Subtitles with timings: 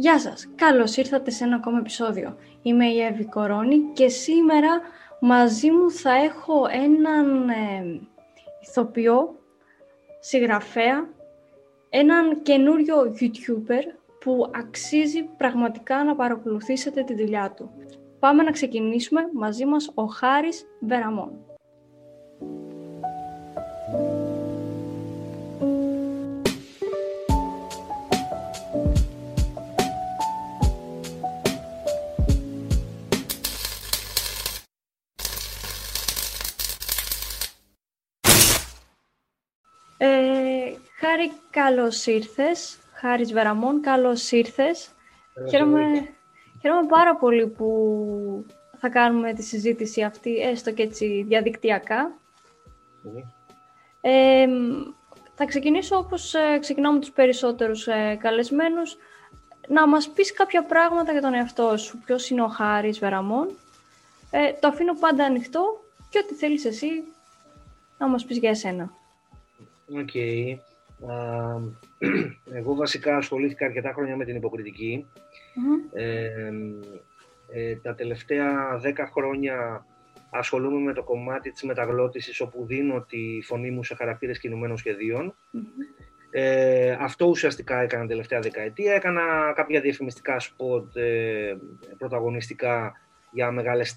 [0.00, 2.36] Γεια σας, καλώς ήρθατε σε ένα ακόμα επεισόδιο.
[2.62, 4.80] Είμαι η Εύη Κορώνη και σήμερα
[5.20, 8.00] μαζί μου θα έχω έναν ε,
[8.60, 9.38] ηθοποιό,
[10.20, 11.08] συγγραφέα,
[11.90, 13.82] έναν καινούριο YouTuber
[14.20, 17.70] που αξίζει πραγματικά να παρακολουθήσετε τη δουλειά του.
[18.18, 21.49] Πάμε να ξεκινήσουμε μαζί μας ο Χάρης Βεραμών.
[41.10, 42.78] Χάρη, καλώς ήρθες.
[42.92, 44.90] Χάρης Βεραμών, καλώς ήρθες.
[45.50, 45.82] Χαίρομαι,
[46.60, 48.46] χαίρομαι πάρα πολύ που
[48.78, 52.12] θα κάνουμε τη συζήτηση αυτή, έστω και έτσι διαδικτυακά.
[54.00, 54.46] Ε,
[55.34, 58.96] θα ξεκινήσω όπως ε, ξεκινάω με τους περισσότερους ε, καλεσμένους.
[59.68, 61.98] Να μας πεις κάποια πράγματα για τον εαυτό σου.
[62.04, 63.48] Ποιος είναι ο Χάρης Βεραμών.
[64.30, 67.04] Ε, το αφήνω πάντα ανοιχτό και ό,τι θέλεις εσύ
[67.98, 68.92] να μας πεις για εσένα.
[69.88, 70.10] Οκ.
[72.52, 75.06] Εγώ βασικά ασχολήθηκα αρκετά χρόνια με την υποκριτική
[75.92, 76.28] ε,
[77.52, 79.86] ε, τα τελευταία δέκα χρόνια
[80.30, 84.76] ασχολούμαι με το κομμάτι της μεταγλώτησης όπου δίνω τη φωνή μου σε χαρακτήρες κινουμένων
[86.30, 88.94] Ε, αυτό ουσιαστικά έκανα τελευταία δεκαετία.
[88.94, 91.56] Έκανα κάποια διαφημιστικά σποτ ε,
[91.98, 92.92] πρωταγωνιστικά
[93.30, 93.94] για μεγάλες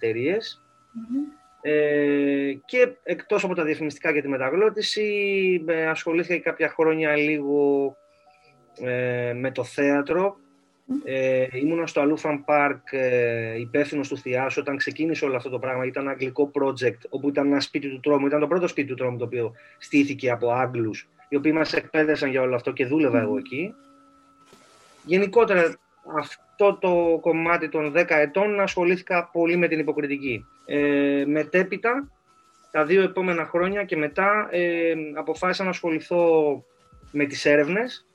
[1.65, 5.05] ε, και εκτός από τα διαφημιστικά και τη μεταγλώτηση,
[5.67, 7.95] ε, ασχολήθηκα και κάποια χρόνια λίγο
[8.79, 10.37] ε, με το θέατρο.
[11.03, 15.85] Ε, ήμουνα στο Αλούφαν Πάρκ ε, υπεύθυνος του Θιάσου όταν ξεκίνησε όλο αυτό το πράγμα.
[15.85, 18.25] Ήταν ένα αγγλικό project όπου ήταν ένα σπίτι του τρόμου.
[18.25, 22.29] Ήταν το πρώτο σπίτι του τρόμου το οποίο στήθηκε από Άγγλους οι οποίοι μας εκπαίδευσαν
[22.29, 23.73] για όλο αυτό και δούλευα εγώ εκεί.
[25.05, 25.75] Γενικότερα
[26.17, 30.45] αυτό το κομμάτι των 10 ετών ασχολήθηκα πολύ με την υποκριτική.
[30.65, 32.11] Ε, μετέπειτα,
[32.71, 36.63] τα δύο επόμενα χρόνια και μετά ε, αποφάσισα να ασχοληθώ
[37.11, 38.07] με τις έρευνες,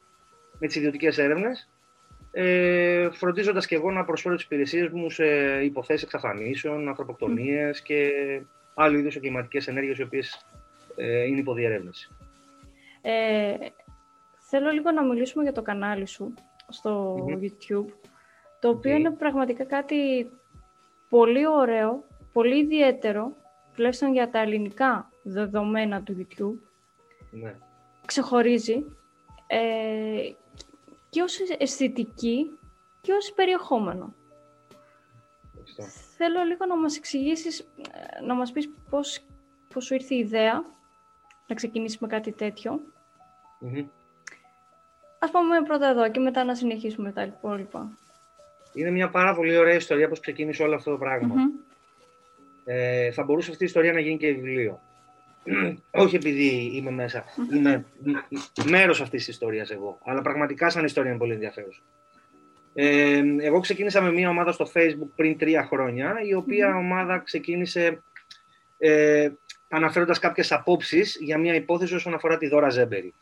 [0.59, 1.69] με τις ιδιωτικές έρευνες,
[2.33, 5.25] ε, φροντίζοντας και εγώ να προσφέρω τις υπηρεσίες μου σε
[5.65, 8.11] υποθέσεις εξαφανίσεων, ανθρωποκτονίες και
[8.75, 10.47] άλλου είδους εγκληματικές ενέργειες οι οποίες
[10.97, 12.17] ε, είναι υποδιερεύνηση.
[13.03, 13.55] Ε,
[14.39, 16.35] θέλω λίγο να μιλήσουμε για το κανάλι σου
[16.69, 17.93] στο YouTube,
[18.61, 20.31] το οποίο είναι πραγματικά κάτι
[21.09, 22.05] πολύ ωραίο,
[22.39, 23.37] πολύ ιδιαίτερο,
[23.75, 26.59] τουλάχιστον για τα ελληνικά δεδομένα του YouTube.
[27.31, 27.55] Ναι.
[28.07, 28.85] Ξεχωρίζει
[29.47, 30.31] ε,
[31.09, 32.59] και ως αισθητική
[33.01, 34.15] και ως περιεχόμενο.
[36.17, 39.25] Θέλω λίγο να μας εξηγήσεις, ε, να μας πεις πώς,
[39.75, 40.65] πώς σου ήρθε η ιδέα
[41.47, 42.35] να ξεκινήσεις με κάτι
[45.19, 47.99] Ας πούμε πρώτα εδώ και μετά να συνεχίσουμε τα υπόλοιπα.
[48.75, 51.35] Είναι μια πάρα πολύ ωραία ιστορία πώς ξεκίνησε όλο αυτό το πραγμα
[52.71, 54.81] Ε, θα μπορούσε αυτή η ιστορία να γίνει και βιβλίο.
[55.91, 57.25] Όχι επειδή είμαι μέσα.
[57.55, 57.85] Είμαι
[58.65, 59.99] μέρος αυτής της ιστορίας εγώ.
[60.05, 61.81] Αλλά πραγματικά σαν ιστορία είναι πολύ ενδιαφέρουσα.
[62.75, 68.03] Ε, εγώ ξεκίνησα με μια ομάδα στο facebook πριν τρία χρόνια, η οποία ομάδα ξεκίνησε
[68.79, 69.31] ε,
[69.69, 73.15] αναφέροντας κάποιες απόψεις για μια υπόθεση όσον αφορά τη Δώρα Ζέμπερη.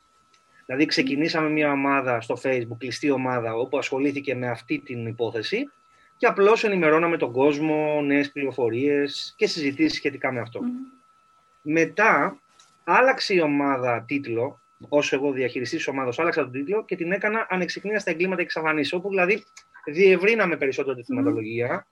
[0.66, 5.70] Δηλαδή ξεκινήσαμε μια ομάδα στο facebook, κλειστή ομάδα, όπου ασχολήθηκε με αυτή την υπόθεση
[6.16, 10.60] και απλώς ενημερώναμε τον κόσμο, νέες πληροφορίες και συζητήσεις σχετικά με αυτό.
[11.62, 12.38] Μετά
[12.84, 17.46] άλλαξε η ομάδα τίτλο, όσο εγώ διαχειριστής της ομάδας, άλλαξα τον τίτλο και την έκανα
[17.50, 18.94] ανεξιχνία στα εγκλήματα και εξαφανίσει.
[18.94, 19.44] Όπου δηλαδή
[19.84, 21.86] διευρύναμε περισσότερο τη θεματολογία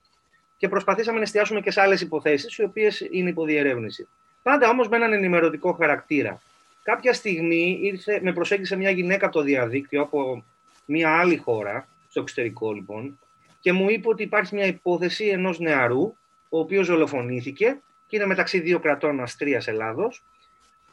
[0.57, 4.07] και προσπαθήσαμε να εστιάσουμε και σε άλλες υποθέσεις, οι οποίες είναι υποδιερεύνηση.
[4.43, 6.41] Πάντα όμως με έναν ενημερωτικό χαρακτήρα.
[6.83, 10.43] Κάποια στιγμή ήρθε, με προσέγγισε μια γυναίκα από το διαδίκτυο, από
[10.85, 13.19] μια άλλη χώρα, στο εξωτερικό λοιπόν,
[13.65, 16.13] και μου είπε ότι υπάρχει μια υπόθεση ενός νεαρού,
[16.49, 20.23] ο οποίος δολοφονήθηκε και είναι μεταξύ δύο κρατών Αστρία Ελλάδος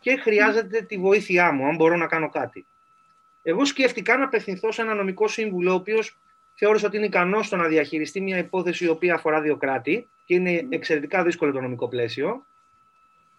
[0.01, 2.67] και χρειάζεται τη βοήθειά μου, αν μπορώ να κάνω κάτι.
[3.43, 6.19] Εγώ σκέφτηκα να απευθυνθώ σε ένα νομικό σύμβουλο, ο οποίος
[6.55, 10.35] θεώρησε ότι είναι ικανός στο να διαχειριστεί μια υπόθεση η οποία αφορά δύο κράτη και
[10.35, 12.47] είναι εξαιρετικά δύσκολο το νομικό πλαίσιο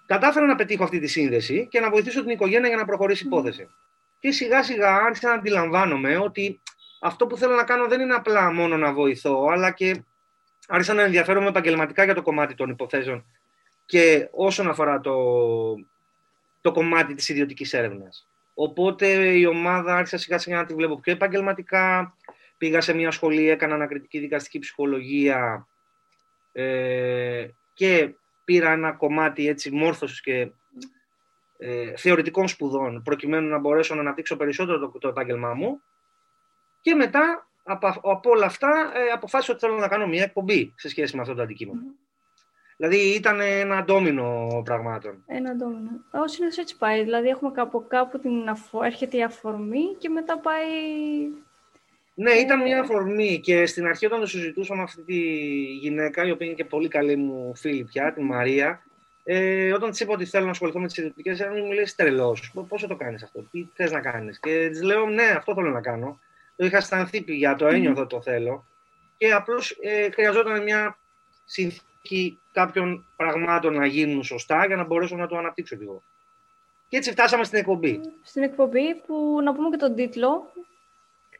[0.06, 3.27] κατάφερα να πετύχω αυτή τη σύνδεση και να βοηθήσω την οικογένεια για να προχωρήσει η
[3.27, 3.68] υπόθεση.
[4.19, 6.62] Και σιγά σιγά άρχισα να αντιλαμβάνομαι ότι
[7.03, 10.03] αυτό που θέλω να κάνω δεν είναι απλά μόνο να βοηθώ, αλλά και
[10.67, 13.25] άρχισα να ενδιαφέρομαι επαγγελματικά για το κομμάτι των υποθέσεων
[13.85, 15.15] και όσον αφορά το,
[16.61, 18.27] το κομμάτι της ιδιωτικής έρευνας.
[18.53, 19.07] Οπότε
[19.38, 22.15] η ομάδα άρχισα σιγά σιγά να τη βλέπω πιο επαγγελματικά.
[22.57, 25.67] Πήγα σε μια σχολή, έκανα ανακριτική δικαστική ψυχολογία
[26.51, 30.51] ε, και πήρα ένα κομμάτι έτσι μόρφωσης και
[31.57, 35.81] ε, θεωρητικών σπουδών προκειμένου να μπορέσω να αναπτύξω περισσότερο το, το επάγγελμά μου
[36.83, 40.89] και μετά από, από όλα αυτά ε, αποφάσισα ότι θέλω να κάνω μια εκπομπή σε
[40.89, 41.81] σχέση με αυτό το αντικείμενο.
[42.77, 45.24] Δηλαδή ήταν ένα ντόμινο πραγμάτων.
[45.27, 45.89] Ένα ντόμινο.
[46.12, 47.03] Ο συνήθως έτσι πάει.
[47.03, 48.83] Δηλαδή έχουμε κάπου κάπου την αφο...
[48.83, 50.68] έρχεται η αφορμή και μετά πάει.
[52.15, 55.19] Ναι, ήταν μια αφορμή και στην αρχή όταν το συζητούσα με αυτή τη
[55.81, 58.83] γυναίκα, η οποία είναι και πολύ καλή μου φίλη πια, τη Μαρία,
[59.24, 62.53] ε, όταν της είπα ότι θέλω να ασχοληθώ με τις ιδιωτικές, μου λέει τρελός.
[62.68, 65.81] Πώς το κάνεις αυτό, τι θες να κάνεις; Και της λέω, Ναι, αυτό θέλω να
[65.81, 66.19] κάνω.
[66.55, 68.67] Το είχα αισθανθεί πια, το ένιωθα το θέλω.
[69.17, 70.97] Και απλώς ε, χρειαζόταν μια
[71.45, 76.03] συνθήκη κάποιων πραγμάτων να γίνουν σωστά για να μπορέσω να το αναπτύξω κι εγώ.
[76.88, 78.01] Και έτσι φτάσαμε στην εκπομπή.
[78.21, 80.51] Στην εκπομπή που να πούμε και τον τίτλο.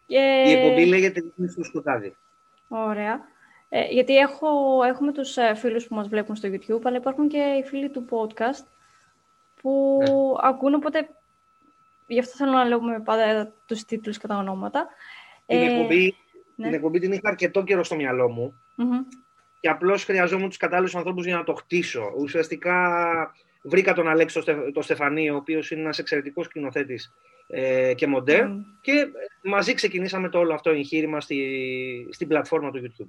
[0.06, 0.44] Και...
[0.46, 2.16] Η εκπομπή λέγεται στο σκοτάδι».
[2.68, 3.22] Ωραία.
[3.70, 7.38] Ε, γιατί έχω, έχουμε τους ε, φίλους που μας βλέπουν στο YouTube, αλλά υπάρχουν και
[7.38, 8.66] οι φίλοι του podcast
[9.62, 10.14] που ναι.
[10.42, 11.10] ακούν, οπότε
[12.14, 14.88] γι' αυτό θέλω να λέμε πάντα τους τίτλους και τα ονόματα.
[15.46, 16.16] Την, ε, εκπομπή,
[16.56, 16.66] ναι.
[16.66, 18.62] την εκπομπή την είχα αρκετό καιρό στο μυαλό μου
[19.64, 22.14] και απλώς χρειαζόμουν τους κατάλληλους ανθρώπους για να το χτίσω.
[22.18, 23.32] Ουσιαστικά
[23.64, 24.40] βρήκα τον Αλέξη
[24.74, 27.14] το Στεφανί, ο οποίος είναι ένας εξαιρετικός σκηνοθέτης
[27.48, 28.46] ε, και μοντέρ
[28.82, 29.08] και
[29.42, 33.08] μαζί ξεκινήσαμε το όλο αυτό εγχείρημα στη, στην πλατφόρμα του YouTube.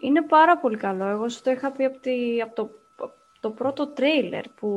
[0.00, 1.04] Είναι πάρα πολύ καλό.
[1.06, 1.98] Εγώ σου το είχα πει από,
[2.42, 2.70] από το,
[3.40, 4.68] το πρώτο τρέιλερ που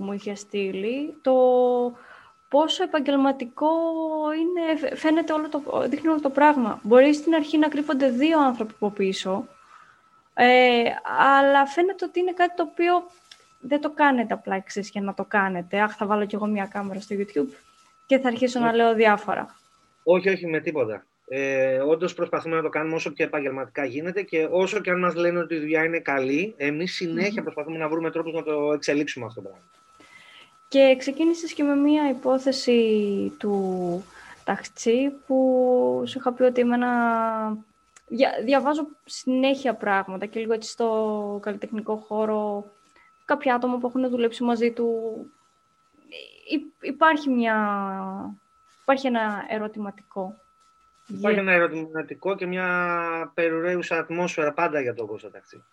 [0.00, 1.16] μου είχε στείλει.
[1.22, 1.34] Το
[2.48, 3.70] πόσο επαγγελματικό
[4.40, 6.80] είναι, φαίνεται όλο το, δείχνει όλο το πράγμα.
[6.82, 9.48] Μπορεί στην αρχή να κρύβονται δύο άνθρωποι από πίσω,
[10.34, 10.82] ε,
[11.36, 13.02] αλλά φαίνεται ότι είναι κάτι το οποίο
[13.60, 15.80] δεν το κάνετε απλά εξής για να το κάνετε.
[15.80, 17.52] Αχ, θα βάλω κι εγώ μια κάμερα στο YouTube
[18.06, 19.56] και θα αρχίσω να λέω διάφορα.
[20.02, 21.06] Όχι, όχι, με τίποτα.
[21.28, 25.14] Ε, Όντως προσπαθούμε να το κάνουμε όσο πιο επαγγελματικά γίνεται και όσο και αν μας
[25.14, 29.26] λένε ότι η δουλειά είναι καλή, εμείς συνέχεια προσπαθούμε να βρούμε τρόπους να το εξελίξουμε
[29.26, 29.70] αυτό το πράγμα.
[30.68, 34.04] Και ξεκίνησες και με μία υπόθεση του
[34.44, 36.88] ταξί που σου είχα πει ότι εμένα
[38.44, 42.70] διαβάζω συνέχεια πράγματα και λίγο έτσι στο καλλιτεχνικό χώρο
[43.24, 44.90] κάποια άτομα που έχουν δουλέψει μαζί του.
[46.80, 47.56] Υπάρχει, μια...
[48.82, 50.34] Υπάρχει ένα ερωτηματικό.
[51.06, 55.64] Υπάρχει ένα ερωτηματικό και μια περιουραίουσα ατμόσφαιρα πάντα για το Κώστα Ταξί.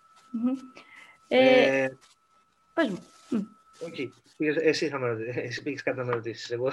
[1.28, 1.98] Ε, ε,
[2.74, 3.00] πες μου.
[3.80, 4.14] Όχι.
[4.38, 6.52] Εσύ, θα με εσύ πήγες κάτι να με ρωτήσεις.
[6.52, 6.72] Εγώ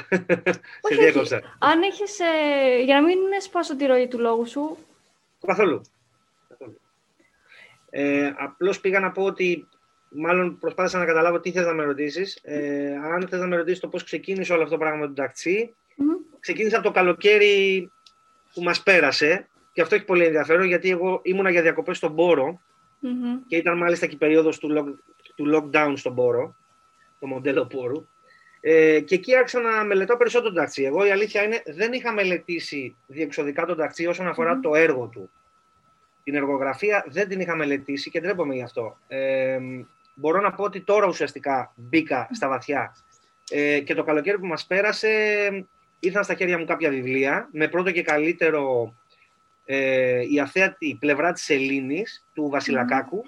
[0.89, 1.57] σε διέκοψα.
[1.59, 4.77] Αν έχεις, ε, για να μην σπάσω τη ροή του λόγου σου.
[5.47, 5.81] Καθόλου.
[7.91, 9.69] Ε, απλώς πήγα να πω ότι
[10.11, 12.39] μάλλον προσπάθησα να καταλάβω τι θες να με ρωτήσεις.
[12.43, 15.75] Ε, αν θες να με ρωτήσεις το πώς ξεκίνησε όλο αυτό το πράγμα του ταξί.
[15.89, 16.37] Mm-hmm.
[16.41, 17.91] Ξεκίνησε από το καλοκαίρι
[18.55, 22.61] που μας πέρασε και αυτό έχει πολύ ενδιαφέρον γιατί εγώ ήμουνα για διακοπές στον Πόρο
[23.03, 23.43] mm-hmm.
[23.47, 26.57] και ήταν μάλιστα και η περίοδος του, lock, του lockdown στον Πόρο,
[27.23, 28.07] το μοντέλο Πόρου.
[28.61, 30.83] Ε, και εκεί άρχισα να μελετώ περισσότερο τον ταξί.
[30.83, 35.31] Εγώ η αλήθεια είναι δεν είχα μελετήσει διεξοδικά τον ταξί όσον αφορά το έργο του.
[36.23, 38.97] Την εργογραφία δεν την είχα μελετήσει και ντρέπομαι γι' αυτό.
[39.09, 39.59] Ε,
[40.15, 42.97] μπορώ να πω ότι τώρα ουσιαστικά μπήκα στα βαθιά.
[43.51, 45.11] Ε, και το καλοκαίρι που μας πέρασε
[45.99, 48.95] ήρθαν στα χέρια μου κάποια βιβλία, με πρώτο και καλύτερο
[49.65, 53.25] ε, η αθέατη πλευρά της Ελλήνης, του Βασιλακάκου,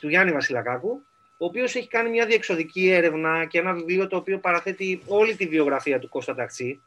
[0.00, 1.02] του Γιάννη Βασιλακάκου,
[1.42, 5.46] ο οποίος έχει κάνει μια διεξοδική έρευνα και ένα βιβλίο το οποίο παραθέτει όλη τη
[5.46, 6.80] βιογραφία του Κώστα Ταξί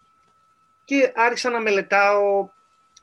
[0.86, 2.50] και άρχισα να μελετάω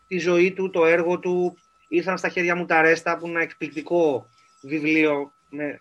[0.06, 1.58] τη ζωή του, το έργο του,
[1.88, 4.28] ήρθαν στα χέρια μου τα Ρέστα, που είναι ένα εκπληκτικό
[4.60, 5.80] βιβλίο με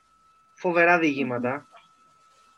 [0.54, 1.68] φοβερά διηγήματα.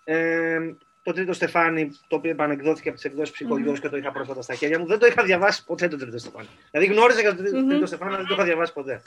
[0.03, 0.59] Ε,
[1.03, 4.53] το τρίτο Στεφάνι, το οποίο επανεκδόθηκε από τις εκδόσεις ψυχολογιό και το είχα πρόσφατα στα
[4.53, 4.85] χέρια μου.
[4.85, 6.47] Δεν το είχα διαβάσει ποτέ το τρίτο Στεφάνι.
[6.71, 7.87] Δηλαδή γνώριζα για το τρίτο, mm-hmm.
[7.87, 9.01] Στεφάνι, αλλά δεν το είχα διαβάσει ποτέ.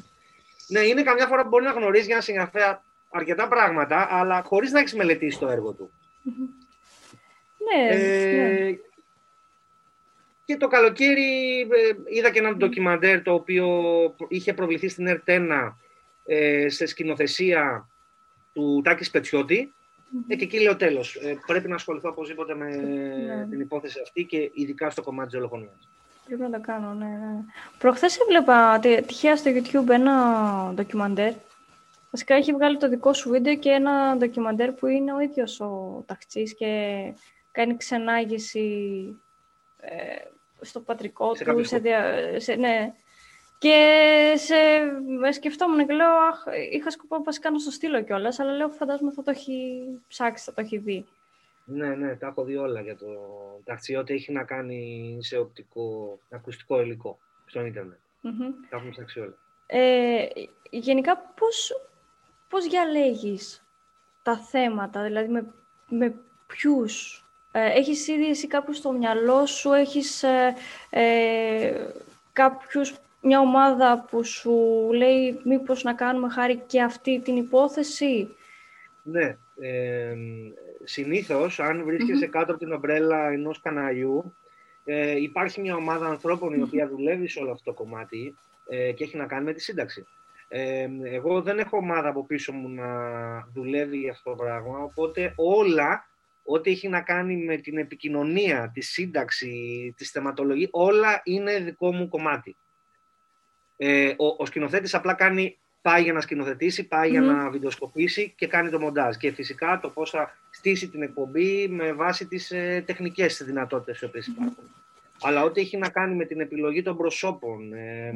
[0.67, 2.83] Ναι, είναι καμιά φορά που μπορεί να γνωρίζει για ένα συγγραφέα
[3.15, 5.91] αρκετά πράγματα, αλλά χωρίς να έχεις μελετήσει το έργο του.
[7.59, 8.77] Ναι, ε, ναι.
[10.45, 13.69] Και το καλοκαίρι ε, είδα και ένα ντοκιμαντέρ το οποίο
[14.29, 15.79] είχε προβληθεί στην ΕΡΤΕΝΑ
[16.25, 17.89] ε, σε σκηνοθεσία
[18.53, 19.75] του Τάκης Σπετσιώτη
[20.29, 21.15] ε, και εκεί λέω τέλος.
[21.15, 23.47] Ε, πρέπει να ασχοληθώ οπωσδήποτε με ναι.
[23.51, 25.79] την υπόθεση αυτή και ειδικά στο κομμάτι της δολοφονία.
[26.27, 27.07] Πρέπει να το κάνω, ναι.
[27.07, 27.45] ναι.
[27.79, 31.33] Προχθές έβλεπα τυχαία στο YouTube ένα ντοκιμαντέρ.
[32.15, 36.03] Βασικά έχει βγάλει το δικό σου βίντεο και ένα ντοκιμαντέρ που είναι ο ίδιος ο
[36.07, 37.03] ταξής και
[37.53, 39.07] κάνει ξενάγηση
[39.81, 39.95] ε,
[40.61, 41.65] στο πατρικό του.
[41.65, 41.81] Σε,
[42.37, 42.95] σε, ναι,
[43.59, 43.77] και
[44.37, 44.55] σε,
[45.33, 49.23] σκεφτόμουν και λέω, αχ, είχα σκοπό βασικά να στο στείλω κιόλας, αλλά λέω φαντάζομαι θα
[49.23, 51.07] το έχει ψάξει, θα το έχει δει.
[51.65, 53.07] Ναι, ναι, τα έχω δει όλα για το
[53.65, 57.99] ταξί, ό,τι έχει να κάνει σε οπτικό, ακουστικό υλικό στο ίντερνετ.
[58.23, 58.53] Mm-hmm.
[58.71, 59.35] Τα έχουμε ψάξει όλα.
[59.67, 60.27] Ε,
[60.71, 61.73] γενικά, πώς,
[62.49, 63.65] πώς διαλέγεις
[64.23, 65.47] τα θέματα, δηλαδή με,
[65.89, 66.15] με
[66.47, 70.23] ποιους; Ε, έχεις ήδη εσύ κάπου στο μυαλό σου, έχεις...
[70.23, 70.55] Ε,
[70.91, 71.87] ε
[72.33, 74.53] κάποιους, μια ομάδα που σου
[74.93, 78.35] λέει μήπως να κάνουμε χάρη και αυτή την υπόθεση;
[79.03, 79.37] Ναι.
[79.61, 80.15] Ε,
[80.85, 84.35] συνήθως, αν βρισκεσαι κάτω από την ομπρέλα ενός καναλιού,
[84.85, 88.37] ε, υπάρχει μια ομάδα ανθρώπων η οποία δουλεύει σε όλο αυτό το κομμάτι
[88.69, 90.07] ε, και έχει να κάνει με τη σύνταξη.
[90.49, 92.87] Ε, εγώ δεν έχω ομάδα από πίσω μου να
[93.53, 96.07] δουλεύει για αυτό το πράγμα, οπότε όλα
[96.45, 102.09] ό,τι έχει να κάνει με την επικοινωνία, τη σύνταξη, τη θεματολογία, όλα είναι δικό μου
[102.09, 102.57] κομμάτι.
[103.77, 108.47] Ε, ο, ο σκηνοθέτης απλά κάνει, πάει για να σκηνοθετήσει, πάει για να βιντεοσκοπήσει και
[108.47, 109.17] κάνει το μοντάζ.
[109.17, 114.05] Και φυσικά το πώς θα στήσει την εκπομπή με βάση τις ε, τεχνικές δυνατότητες οι
[114.05, 114.65] οποίες υπάρχουν.
[115.23, 118.13] Αλλά ό,τι έχει να κάνει με την επιλογή των προσώπων, ε,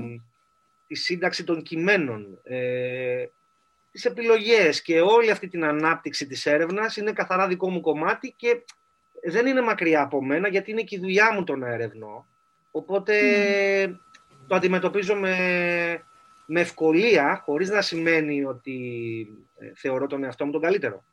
[0.89, 3.25] τη σύνταξη των κειμένων, ε,
[3.91, 8.65] τις επιλογές και όλη αυτή την ανάπτυξη της έρευνας είναι καθαρά δικό μου κομμάτι και
[9.23, 12.27] δεν είναι μακριά από μένα γιατί είναι και η δουλειά μου το να ερευνώ.
[12.71, 13.15] Οπότε
[14.47, 15.37] το αντιμετωπίζω με,
[16.47, 18.77] με ευκολία, χωρίς να σημαίνει ότι
[19.59, 21.05] ε, θεωρώ τον εαυτό μου τον καλύτερο.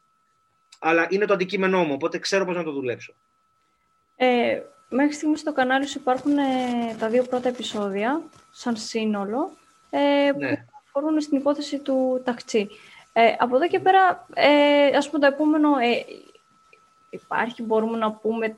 [0.79, 3.13] Αλλά είναι το αντικείμενό μου, οπότε ξέρω πώς να το δουλέψω.
[4.15, 9.57] Ε, μέχρι στιγμής στο κανάλι σου υπάρχουν ε, τα δύο πρώτα επεισόδια, σαν σύνολο,
[9.97, 10.65] ε, που ναι.
[10.87, 12.69] αφορούν στην υπόθεση του ταξί.
[13.13, 16.05] Ε, από εδώ και πέρα, ε, ας πούμε το επόμενο, ε,
[17.09, 18.57] υπάρχει, μπορούμε να πούμε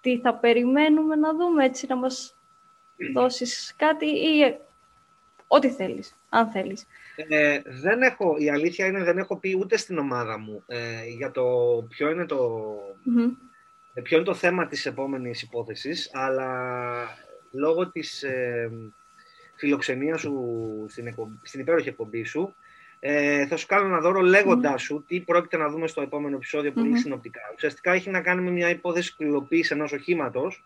[0.00, 2.36] τι θα περιμένουμε να δούμε, έτσι να μας
[3.14, 4.60] δώσεις κάτι ή ε,
[5.46, 6.86] ό,τι θέλεις, αν θέλεις.
[7.28, 11.30] Ε, δεν έχω, η αλήθεια είναι δεν έχω πει ούτε στην ομάδα μου ε, για
[11.30, 11.44] το
[11.88, 12.62] ποιο είναι το,
[13.06, 13.30] mm
[14.02, 16.48] ποιο είναι το θέμα της επόμενης υπόθεσης, αλλά
[17.50, 18.70] λόγω της ε,
[19.54, 20.34] φιλοξενίας σου
[20.88, 22.54] στην, στην υπέροχη εκπομπή σου,
[23.06, 26.72] ε, θα σου κάνω ένα δώρο λέγοντάς σου τι πρόκειται να δούμε στο επόμενο επεισόδιο
[26.72, 27.40] που είναι συνοπτικά.
[27.54, 30.64] Ουσιαστικά έχει να κάνει με μια υπόθεση κλοπής ενός οχήματος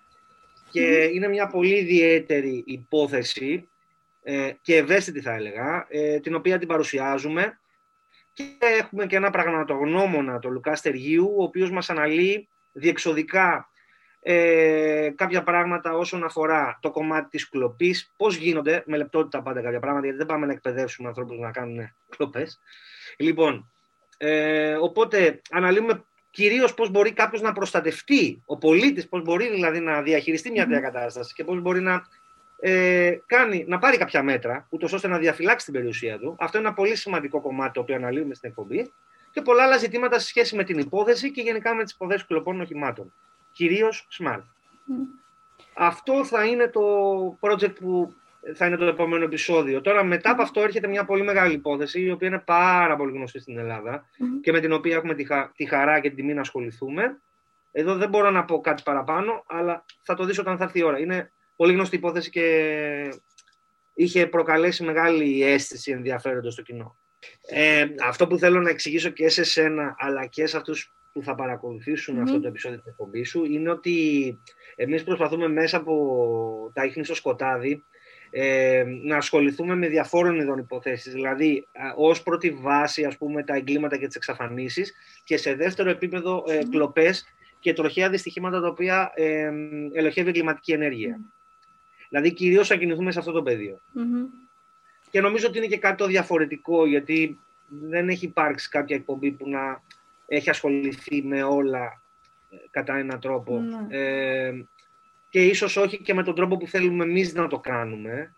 [0.71, 3.69] και είναι μια πολύ ιδιαίτερη υπόθεση
[4.23, 7.61] ε, και ευαίσθητη θα έλεγα, ε, την οποία την παρουσιάζουμε.
[8.33, 8.45] Και
[8.81, 13.69] έχουμε και ένα πραγματογνώμονα, τον Λουκάς Στεργίου, ο οποίος μας αναλύει διεξοδικά
[14.21, 19.81] ε, κάποια πράγματα όσον αφορά το κομμάτι της κλοπής, πώς γίνονται, με λεπτότητα πάντα κάποια
[19.81, 22.61] πράγματα, γιατί δεν πάμε να εκπαιδεύσουμε ανθρώπους να κάνουν κλοπές.
[23.17, 23.71] Λοιπόν,
[24.17, 30.03] ε, οπότε αναλύουμε κυρίως πώς μπορεί κάποιος να προστατευτεί, ο πολίτης πώς μπορεί δηλαδή να
[30.03, 32.03] διαχειριστεί μια τέτοια κατάσταση και πώς μπορεί να
[32.61, 36.37] ε, κάνει, να πάρει κάποια μέτρα, ούτως ώστε να διαφυλάξει την περιουσία του.
[36.39, 38.93] Αυτό είναι ένα πολύ σημαντικό κομμάτι το οποίο αναλύουμε στην εκπομπή.
[39.31, 42.61] Και πολλά άλλα ζητήματα σε σχέση με την υπόθεση και γενικά με τις υποθέσει κλοπών
[42.61, 43.13] οχημάτων
[43.59, 44.43] κυρίως smart.
[45.75, 46.81] Αυτό θα είναι το
[47.41, 48.15] project που
[48.55, 49.81] θα είναι το επόμενο επεισόδιο.
[49.81, 53.39] Τώρα μετά από αυτό έρχεται μια πολύ μεγάλη υπόθεση η οποία είναι πάρα πολύ γνωστή
[53.39, 54.05] στην Ελλάδα
[54.41, 57.21] και με την οποία έχουμε τη, τη χαρά και την τιμή να ασχοληθούμε.
[57.73, 60.83] Εδώ δεν μπορώ να πω κάτι παραπάνω, αλλά θα το δεις όταν θα έρθει η
[60.83, 60.99] ώρα.
[60.99, 62.45] Είναι πολύ γνωστή υπόθεση και
[63.95, 66.98] είχε προκαλέσει μεγάλη αίσθηση ενδιαφέροντος στο κοινό.
[67.47, 71.35] Ε, αυτό που θέλω να εξηγήσω και σε σένα αλλά και σε αυτούς που θα
[71.35, 74.39] παρακολουθησουν αυτό το επεισόδιο της εκπομπής σου είναι ότι
[74.77, 77.85] εμείς προσπαθούμε μέσα από τα ίχνη στο σκοτάδι
[78.31, 83.97] ε, να ασχοληθούμε με διαφόρων ειδών υποθέσεις, δηλαδή ως πρώτη βάση ας πούμε τα εγκλήματα
[83.97, 84.95] και τις εξαφανίσεις
[85.25, 87.25] και σε δεύτερο επίπεδο ε, κλοπές
[87.59, 89.53] και τροχαία δυστυχήματα τα οποία ε,
[89.93, 91.21] ελοχεύει εγκληματική ενέργεια.
[92.09, 93.81] Δηλαδή κυρίως θα κινηθούμε σε αυτό το πεδιο
[95.11, 97.39] Και νομίζω ότι είναι και κάτι το διαφορετικό γιατί
[97.69, 99.83] δεν έχει υπάρξει κάποια εκπομπή που να
[100.27, 102.03] έχει ασχοληθεί με όλα
[102.51, 103.59] ε, κατά έναν τρόπο.
[103.59, 103.97] Ναι.
[103.99, 104.65] Ε,
[105.29, 108.33] και ίσως όχι και με τον τρόπο που θέλουμε εμείς να το κάνουμε.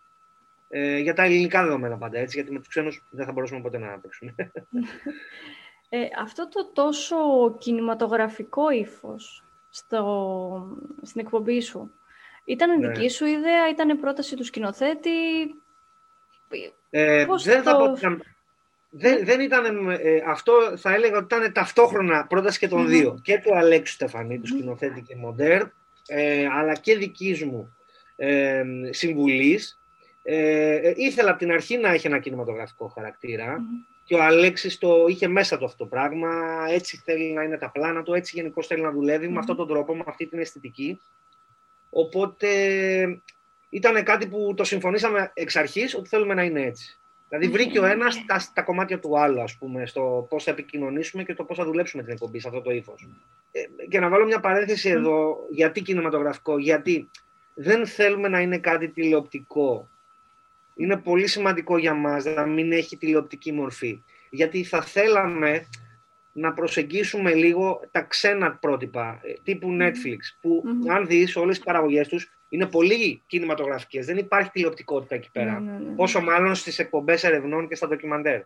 [0.72, 3.78] Ε, για τα ελληνικά δεδομένα πάντα, έτσι, γιατί με τους ξένους δεν θα μπορούσαμε ποτέ
[3.78, 4.34] να παίξουμε.
[5.92, 7.16] Ε, αυτό το τόσο
[7.58, 11.92] κινηματογραφικό ύφος στο, στην εκπομπή σου,
[12.44, 12.88] ήταν ναι.
[12.88, 15.10] δική σου ιδέα, ήταν πρόταση του σκηνοθέτη,
[16.90, 17.96] ε, δεν θα πω
[18.90, 23.20] δεν, δεν ήταν, ε, αυτό θα έλεγα ότι ήταν ταυτόχρονα πρόταση και των δύο.
[23.22, 25.62] Και του Αλέξου Στεφανή, του σκηνοθέτη και μοντέρ,
[26.06, 27.76] ε, αλλά και δικής μου
[28.16, 29.80] ε, συμβουλής.
[30.22, 32.92] Ε, ε, ήθελα από την αρχή να έχει ένα κινηματογραφικό
[34.04, 36.30] και ο Αλέξης το είχε μέσα του αυτό το πράγμα,
[36.68, 39.68] έτσι θέλει να είναι τα πλάνα του, έτσι γενικώς θέλει να δουλεύει με αυτόν τον
[39.68, 41.00] τρόπο, με αυτή την αισθητική.
[41.90, 42.48] Οπότε
[43.70, 46.98] ήταν κάτι που το συμφωνήσαμε εξ αρχής ότι θέλουμε να είναι έτσι.
[47.28, 51.22] Δηλαδή βρήκε ο ένας τα, τα κομμάτια του άλλου, ας πούμε, στο πώς θα επικοινωνήσουμε
[51.22, 53.08] και το πώς θα δουλέψουμε την εκπομπή σε αυτό το ύφος.
[53.52, 57.10] Ε, και να βάλω μια παρένθεση εδώ, γιατί κινηματογραφικό, γιατί
[57.54, 59.88] δεν θέλουμε να είναι κάτι τηλεοπτικό.
[60.74, 64.02] Είναι πολύ σημαντικό για μας να μην έχει τηλεοπτική μορφή.
[64.30, 65.66] Γιατί θα θέλαμε
[66.32, 72.08] να προσεγγίσουμε λίγο τα ξένα πρότυπα, ε, τύπου Netflix, που αν δεις όλες τις παραγωγές
[72.08, 74.06] τους είναι πολύ κινηματογραφικές.
[74.06, 75.60] Δεν υπάρχει τηλεοπτικότητα εκεί πέρα.
[75.60, 75.94] Ναι, ναι, ναι.
[75.94, 78.40] Πόσο μάλλον στις εκπομπές ερευνών και στα ντοκιμαντέρ.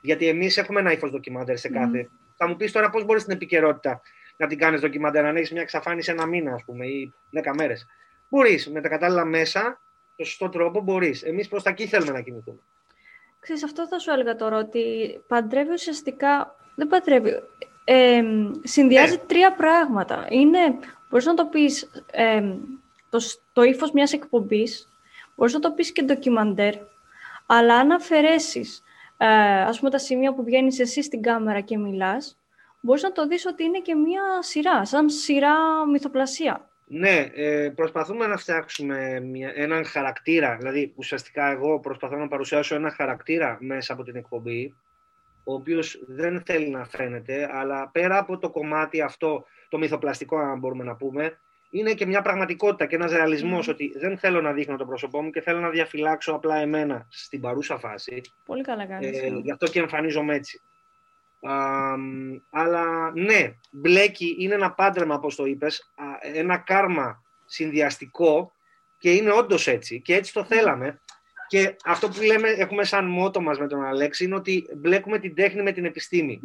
[0.00, 2.08] Γιατί εμείς έχουμε ένα ύφος ντοκιμαντέρ σε κάθε.
[2.36, 4.00] Θα μου πεις τώρα πώς μπορείς την επικαιρότητα
[4.36, 7.86] να την κάνεις ντοκιμαντέρ, αν έχεις μια εξαφάνιση ένα μήνα, ας πούμε, ή δέκα μέρες.
[8.28, 9.80] Μπορείς, με τα κατάλληλα μέσα,
[10.16, 11.22] το σωστό τρόπο μπορείς.
[11.22, 12.58] Εμείς προς τα εκεί θέλουμε να κινηθούμε.
[13.40, 14.82] Ξέρεις, αυτό θα σου έλεγα τώρα, ότι
[15.26, 17.30] παντρεύει ουσιαστικά, δεν παντρεύει,
[17.84, 18.22] ε,
[18.62, 19.22] συνδυάζει ναι.
[19.26, 20.26] τρία πράγματα.
[20.30, 20.58] Είναι,
[21.10, 22.42] μπορείς να το πεις, ε,
[23.10, 23.18] το,
[23.52, 24.88] το ύφος μιας εκπομπής,
[25.36, 26.74] μπορείς να το πεις και ντοκιμαντέρ,
[27.46, 28.82] αλλά αν αφαιρέσεις,
[29.16, 29.26] ε,
[29.62, 32.38] ας πούμε, τα σημεία που βγαίνεις εσύ στην κάμερα και μιλάς,
[32.80, 36.68] μπορείς να το δεις ότι είναι και μια σειρά, σαν σειρά μυθοπλασία.
[36.90, 42.90] Ναι, ε, προσπαθούμε να φτιάξουμε μια, έναν χαρακτήρα, δηλαδή ουσιαστικά εγώ προσπαθώ να παρουσιάσω έναν
[42.90, 44.74] χαρακτήρα μέσα από την εκπομπή,
[45.44, 50.58] ο οποίος δεν θέλει να φαίνεται, αλλά πέρα από το κομμάτι αυτό, το μυθοπλαστικό αν
[50.58, 51.38] μπορούμε να πούμε,
[51.70, 55.30] είναι και μια πραγματικότητα και ένας ρεαλισμός ότι δεν θέλω να δείχνω το πρόσωπό μου
[55.30, 58.20] και θέλω να διαφυλάξω απλά εμένα στην παρούσα φάση.
[58.44, 59.22] Πολύ καλά κάνεις.
[59.22, 59.38] Ε, ναι.
[59.38, 60.60] γι' αυτό και εμφανίζομαι έτσι.
[62.50, 65.92] αλλά ναι, μπλέκει, είναι ένα πάντρεμα όπως το είπες,
[66.34, 68.52] ένα κάρμα συνδυαστικό
[68.98, 71.00] και είναι όντως έτσι και έτσι το θέλαμε.
[71.46, 75.34] Και αυτό που λέμε, έχουμε σαν μότο μας με τον Αλέξη είναι ότι μπλέκουμε την
[75.34, 76.40] τέχνη με την επιστήμη.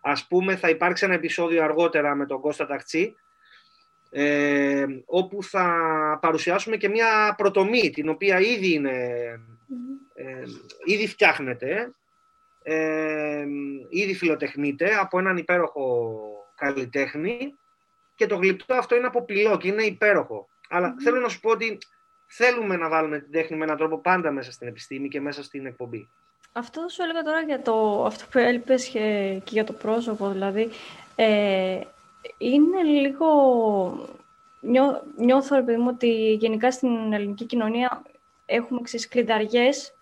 [0.00, 3.16] Ας πούμε θα υπάρξει ένα επεισόδιο αργότερα με τον Κώστα Ταξί
[4.10, 8.98] ε, όπου θα παρουσιάσουμε και μια πρωτομή την οποία ήδη, είναι,
[10.14, 10.42] ε,
[10.84, 11.94] ήδη φτιάχνεται,
[12.62, 13.44] ε,
[13.88, 16.16] ήδη φιλοτεχνείται από έναν υπέροχο
[16.56, 17.54] καλλιτέχνη
[18.14, 20.48] και το γλυπτό αυτό είναι από πυλό και είναι υπέροχο.
[20.68, 21.78] Αλλά θέλω να σου πω ότι
[22.26, 25.66] θέλουμε να βάλουμε την τέχνη με έναν τρόπο πάντα μέσα στην επιστήμη και μέσα στην
[25.66, 26.08] εκπομπή.
[26.52, 30.68] Αυτό σου έλεγα τώρα για το, αυτό που έλειπες και, και για το πρόσωπο, δηλαδή.
[31.16, 31.80] Ε,
[32.38, 33.28] είναι λίγο...
[34.60, 38.02] Νιώ, νιώθω, επειδή μου, ότι γενικά στην ελληνική κοινωνία
[38.46, 39.94] έχουμε ξεσκλειδαριές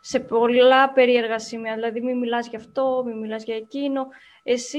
[0.00, 1.74] σε πολλά περίεργα σημεία.
[1.74, 4.08] Δηλαδή, μην μιλάς για αυτό, μην μιλάς για εκείνο.
[4.42, 4.78] Εσύ,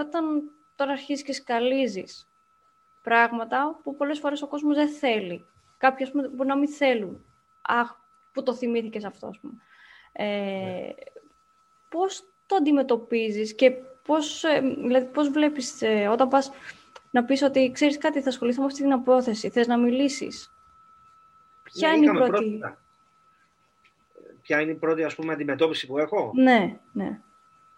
[0.00, 2.28] όταν τώρα αρχίζεις και σκαλίζεις
[3.02, 5.44] πράγματα που πολλές φορές ο κόσμος δεν θέλει.
[5.78, 7.24] Κάποιοι, ας πούμε, μπορεί να μην θέλουν.
[7.62, 7.96] Αχ,
[8.32, 9.54] που το θυμήθηκες αυτό, ας πούμε.
[10.12, 10.88] Ε, ναι.
[11.88, 13.72] Πώς το αντιμετωπίζεις και
[14.04, 16.50] πώς, ε, δηλαδή, πώς βλέπεις ε, όταν πας
[17.10, 20.52] να πεις ότι ξέρεις κάτι, θα ασχοληθώ με αυτή την απόθεση, θες να μιλήσεις;
[21.62, 22.60] Ποια ναι, είναι η πρώτη...
[24.42, 27.20] Ποια είναι η πρώτη ας πούμε, αντιμετώπιση που έχω; Ναι, ναι.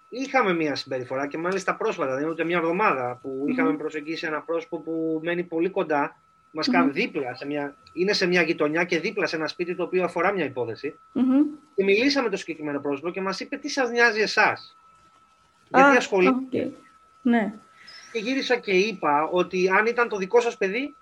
[0.08, 4.40] Είχαμε μια συμπεριφορά και μάλιστα πρόσφατα, δεν είναι ούτε μια εβδομάδα, που είχαμε προσεγγίσει ένα
[4.42, 6.16] πρόσωπο που μένει πολύ κοντά,
[6.50, 9.82] μας κάνει δίπλα, σε μια, είναι σε μια γειτονιά και δίπλα σε ένα σπίτι το
[9.82, 10.98] οποίο αφορά μια υπόθεση.
[11.74, 14.76] Και μιλήσαμε το συγκεκριμένο πρόσωπο και μας είπε τι σας νοιάζει εσάς;
[15.74, 16.72] Γιατί ασχολείται.
[17.22, 17.54] Ναι.
[18.12, 20.94] Και γύρισα και είπα ότι αν ήταν το δικό σας παιδί,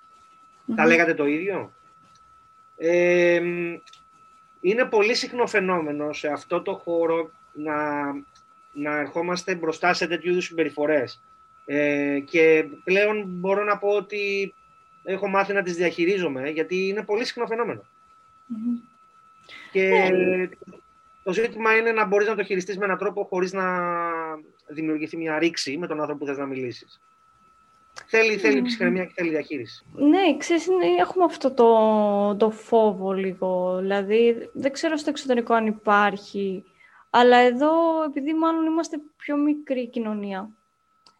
[0.74, 1.72] θα λέγατε το ίδιο.
[2.76, 3.42] Ε,
[4.61, 8.02] είναι πολύ συχνό φαινόμενο σε αυτό το χώρο να,
[8.72, 11.22] να ερχόμαστε μπροστά σε τέτοιου είδους συμπεριφορές.
[11.64, 14.54] Ε, και πλέον μπορώ να πω ότι
[15.04, 17.46] έχω μάθει να τις διαχειρίζομαι, γιατί είναι πολύ συχνό
[19.72, 20.48] Και ναι.
[21.22, 23.64] Το ζήτημα είναι να μπορείς να το χειριστείς με έναν τρόπο χωρίς να
[24.66, 27.00] δημιουργηθεί μια ρήξη με τον άνθρωπο που θες να μιλήσεις.
[28.06, 29.85] Θέλει, θέλει ψυχραιμία και θέλει διαχείριση.
[29.92, 30.66] Ναι, ξέρεις,
[30.98, 33.78] έχουμε αυτό το, το φόβο λίγο.
[33.78, 36.64] Δηλαδή, δεν ξέρω στο εξωτερικό αν υπάρχει.
[37.11, 40.48] Αλλά εδώ, επειδή μάλλον είμαστε πιο μικρή κοινωνία,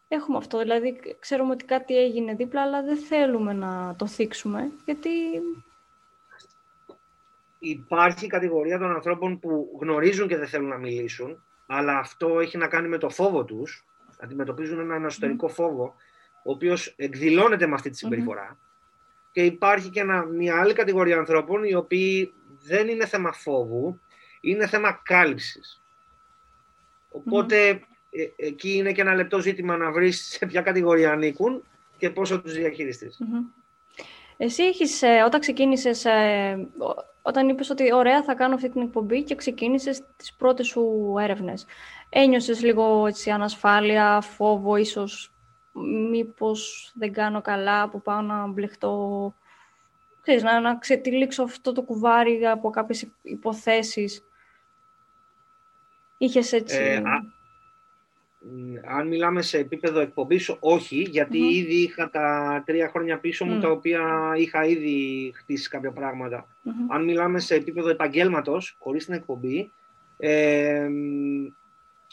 [0.09, 0.59] έχουμε αυτό.
[0.59, 5.11] Δηλαδή, ξέρουμε ότι κάτι έγινε δίπλα, αλλά δεν θέλουμε να το θίξουμε, γιατί...
[7.63, 11.43] Υπάρχει κατηγορία των ανθρώπων που γνωρίζουν και δεν θέλουν να μιλήσουν
[11.73, 13.85] αλλά αυτό έχει να κάνει με το φόβο τους.
[14.21, 15.95] Αντιμετωπίζουν έναν εσωτερικό φόβο,
[16.45, 18.59] ο οποίος εκδηλώνεται με αυτή τη συμπεριφορά.
[19.33, 24.01] Και υπάρχει και μια άλλη κατηγορία ανθρώπων, οι οποίοι δεν είναι θέμα φόβου,
[24.41, 25.83] είναι θέμα κάλυψης.
[27.11, 27.69] Οπότε
[28.11, 31.65] ε, εκεί είναι και ένα λεπτό ζήτημα να βρεις σε ποια κατηγορία ανήκουν
[31.97, 33.19] και πόσο τους διαχειριστείς.
[34.43, 36.69] Εσύ έχεις, ε, όταν ξεκίνησες, ε,
[37.23, 41.67] όταν είπες ότι ωραία θα κάνω αυτή την εκπομπή και ξεκίνησες τις πρώτες σου έρευνες,
[42.09, 45.33] ένιωσες λίγο έτσι, ανασφάλεια, φόβο ίσως,
[46.11, 49.35] μήπως δεν κάνω καλά, που πάω να μπλεχτώ,
[50.21, 54.25] ξέρεις, να, να ξετυλίξω αυτό το κουβάρι από κάποιες υποθέσεις.
[56.19, 56.77] Είχες έτσι...
[56.77, 57.03] Ε,
[58.85, 64.33] αν μιλάμε σε επίπεδο εκπομπής, όχι, ήδη είχα τα τρία χρόνια πίσω μου, τα οποία
[64.37, 65.93] είχα ήδη χτίσει κάποια
[66.89, 69.71] Αν μιλάμε σε επίπεδο επαγγέλματος, χωρίς την εκπομπή,
[70.17, 70.89] ε,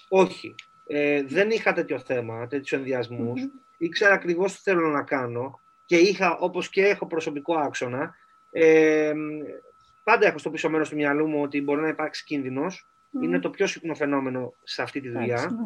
[0.09, 0.55] όχι.
[0.87, 3.47] Ε, δεν είχα τέτοιο θέμα, τέτοιους ενδιασμούς.
[3.77, 5.59] Ήξερα ακριβώς τι θέλω να κάνω.
[5.85, 8.15] και είχα, όπως και έχω προσωπικό άξονα,
[8.51, 9.13] ε,
[10.03, 12.87] πάντα έχω στο πίσω μέρος του μυαλού μου ότι μπορεί να υπάρξει κίνδυνος.
[13.21, 15.57] Είναι το πιο συχνό φαινόμενο σε αυτή τη δουλειά.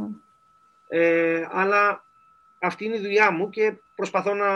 [0.92, 0.98] Ναι.
[0.98, 2.06] Ε, αλλά
[2.60, 4.48] αυτή είναι η δουλειά μου και προσπαθώ να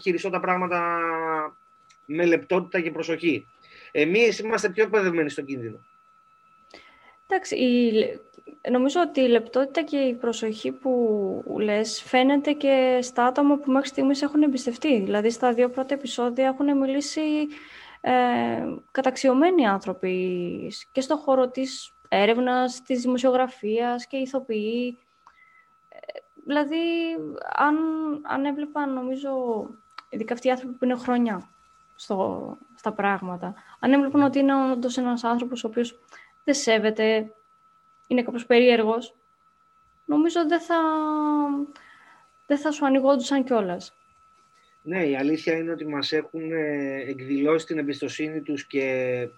[0.00, 1.00] χειριστώ τα πράγματα
[2.06, 3.46] με λεπτότητα και προσοχή.
[3.92, 5.78] Εμείς είμαστε πιο εκπαιδευμένοι στον κίνδυνο.
[7.26, 7.92] Εντάξει, η,
[8.70, 13.88] νομίζω ότι η λεπτότητα και η προσοχή που λες φαίνεται και στα άτομα που μέχρι
[13.88, 15.00] στιγμής έχουν εμπιστευτεί.
[15.00, 17.20] Δηλαδή στα δύο πρώτα επεισόδια έχουν μιλήσει
[18.00, 18.12] ε,
[18.90, 24.98] καταξιωμένοι άνθρωποι και στον χώρο της έρευνας, της δημοσιογραφίας και ηθοποιοί.
[26.46, 26.76] Ε, δηλαδή,
[27.56, 27.76] αν,
[28.22, 29.30] αν έβλεπαν, νομίζω,
[30.08, 31.48] ειδικά αυτοί οι άνθρωποι που είναι χρόνια
[31.94, 35.98] στο, στα πράγματα, αν έβλεπαν ότι είναι όντως ένας άνθρωπος ο οποίος
[36.44, 37.32] δεν σέβεται,
[38.06, 39.14] είναι κάπως περίεργος,
[40.04, 40.76] νομίζω δεν θα,
[42.46, 43.94] δεν θα σου ανοιγόντουσαν κιόλας.
[44.82, 49.28] Ναι, η αλήθεια είναι ότι μας έχουν ε, εκδηλώσει την εμπιστοσύνη τους και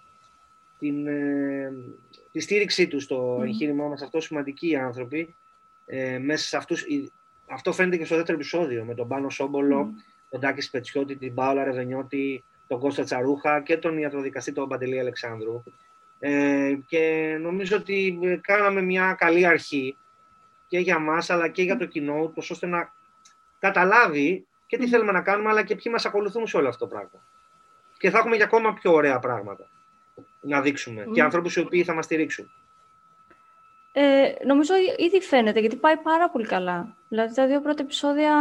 [0.79, 1.73] την, ε,
[2.33, 3.43] τη στήριξή τους στο mm.
[3.43, 4.03] εγχείρημά μας.
[4.03, 5.35] Αυτό σημαντικοί οι άνθρωποι.
[5.91, 6.85] Ε, μέσα σε αυτούς,
[7.51, 9.91] αυτό φαίνεται και στο δεύτερο επεισόδιο με τον Πάνο Σόμπολο,
[10.31, 15.63] τον Τάκη Σπετσιώτη, την Πάολα Ρεβενιώτη, τον Κώστα Τσαρούχα και τον ιατροδικαστή τον Παντελή Αλεξάνδρου.
[16.19, 19.97] Ε, και νομίζω ότι ε, κάναμε μια καλή αρχή
[20.67, 22.93] και για μας αλλά και για το κοινό, ώστε να
[23.59, 26.95] καταλάβει και τι θέλουμε να κάνουμε, αλλά και ποιοι μας ακολουθούν σε όλο αυτό το
[26.95, 27.27] πράγμα.
[27.99, 29.71] Και θα έχουμε για ακόμα πιο ωραία πράγματα
[30.41, 32.51] να δείξουμε και ανθρώπους οι οποίοι θα μας στηρίξουν.
[34.01, 36.97] Ε, νομίζω ήδη φαίνεται, γιατί πάει πάρα πολύ καλά.
[37.09, 38.35] Δηλαδή τα δύο πρώτα επεισόδια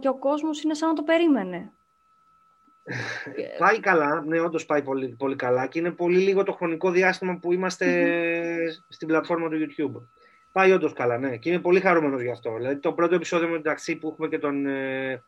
[0.00, 1.72] και ο κόσμος είναι σαν να το περίμενε.
[3.58, 7.38] πάει καλά, ναι, όντως πάει πολύ, πολύ καλά και είναι πολύ λίγο το χρονικό διάστημα
[7.38, 7.86] που ειμαστε
[8.88, 10.02] στην πλατφόρμα του YouTube.
[10.52, 12.54] Πάει όντως καλά, ναι, και είμαι πολύ χαρούμενος γι' αυτό.
[12.56, 15.22] Δηλαδή, το πρώτο επεισόδιο με τον ταξί που έχουμε και τον ε,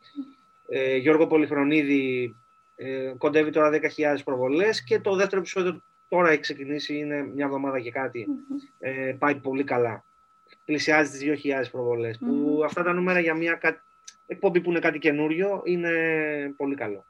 [0.69, 2.35] ε, Γιώργο Πολυχρονίδη
[2.77, 3.79] ε, κοντεύει τώρα 10.000
[4.25, 8.27] προβολές και το δεύτερο επεισόδιο τώρα έχει ξεκινήσει, είναι μια εβδομάδα και κάτι.
[8.79, 10.05] Ε, πάει πολύ καλά.
[10.65, 12.19] Πλησιάζει τις 2.000 προβολές.
[12.19, 13.61] Που αυτά τα νούμερα για μια
[14.27, 15.91] εκπομπή που είναι κάτι καινούριο είναι
[16.57, 17.05] πολύ καλό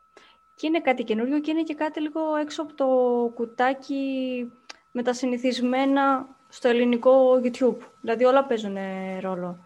[0.61, 2.87] και είναι κάτι καινούριο και είναι και κάτι λίγο έξω από το
[3.35, 4.47] κουτάκι
[4.93, 7.77] με τα συνηθισμένα στο ελληνικό YouTube.
[8.01, 8.77] Δηλαδή όλα παίζουν
[9.21, 9.65] ρόλο.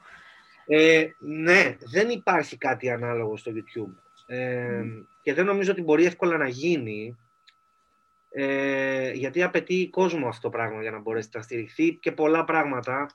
[0.67, 3.95] Ε, ναι, δεν υπάρχει κάτι ανάλογο στο YouTube.
[4.27, 4.83] Ε,
[5.23, 7.17] Και δεν νομίζω ότι μπορεί εύκολα να γίνει,
[8.37, 13.07] ε, γιατί απαιτεί κόσμο αυτό το πράγμα για να μπορέσει να στηριχθεί και πολλά πράγματα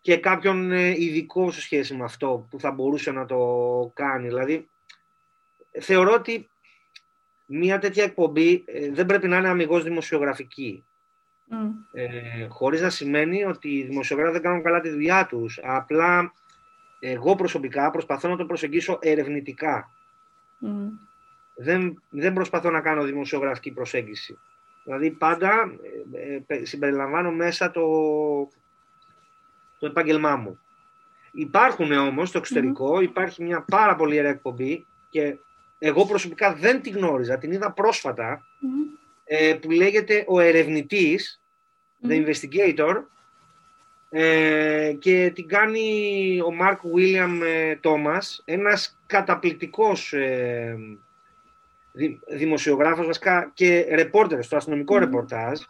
[0.00, 3.40] και κάποιον ε, ειδικό σε σχέση με αυτό που θα μπορούσε να το
[3.94, 4.26] κάνει.
[4.26, 4.68] Δηλαδή,
[5.80, 6.48] θεωρώ ότι
[7.46, 10.84] μια τέτοια εκπομπή ε, δεν πρέπει να είναι αμυγός δημοσιογραφική.
[11.50, 11.70] Mm.
[11.92, 15.60] Ε, χωρίς να σημαίνει ότι οι δημοσιογράφοι δεν κάνουν καλά τη δουλειά τους.
[15.62, 16.32] Απλά
[17.00, 19.90] εγώ προσωπικά προσπαθώ να το προσεγγίσω ερευνητικά.
[21.60, 24.38] Δεν, δεν προσπαθώ να κάνω δημοσιογραφική προσέγγιση.
[24.84, 25.72] Δηλαδή πάντα
[26.12, 27.82] ε, ε συμπεριλαμβάνω μέσα το,
[29.78, 30.60] το επάγγελμά μου.
[31.32, 35.36] Υπάρχουν όμως στο εξωτερικό, υπάρχει μια πάρα πολύ ωραία εκπομπή και
[35.78, 37.74] εγώ προσωπικά δεν τη γνώριζα, την είδα
[39.24, 41.40] ε, που λέγεται «Ο ερευνητής»,
[42.08, 43.02] «The Investigator»,
[44.10, 47.40] ε, και την κάνει ο Μάρκ Βίλιαμ
[47.80, 50.14] Τόμας, ένας καταπληκτικός
[51.98, 55.60] ε, δημοσιογράφος βασικά και ρεπόρτερ στο αστυνομικό ρεπορτάζ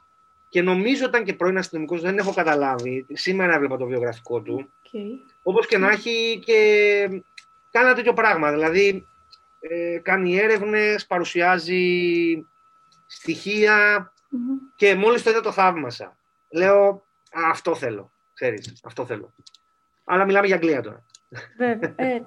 [0.48, 3.06] και νομίζω ήταν και πρώην αστυνομικός, δεν έχω καταλάβει.
[3.12, 4.68] Σήμερα έβλεπα το βιογραφικό του.
[4.84, 5.30] Okay.
[5.42, 6.54] Όπως και να έχει και
[7.70, 8.50] κάνει ένα τέτοιο πράγμα.
[8.52, 9.06] Δηλαδή
[9.60, 12.46] ε, κάνει έρευνες, παρουσιάζει
[14.76, 16.16] και μόλις το είδα το θαύμασα.
[16.48, 17.04] Λέω,
[17.50, 19.34] αυτό θέλω, ξέρεις, αυτό θέλω.
[20.04, 21.04] Αλλά μιλάμε για Αγγλία τώρα.
[21.58, 21.94] Βέβαια.
[21.96, 22.22] Ε,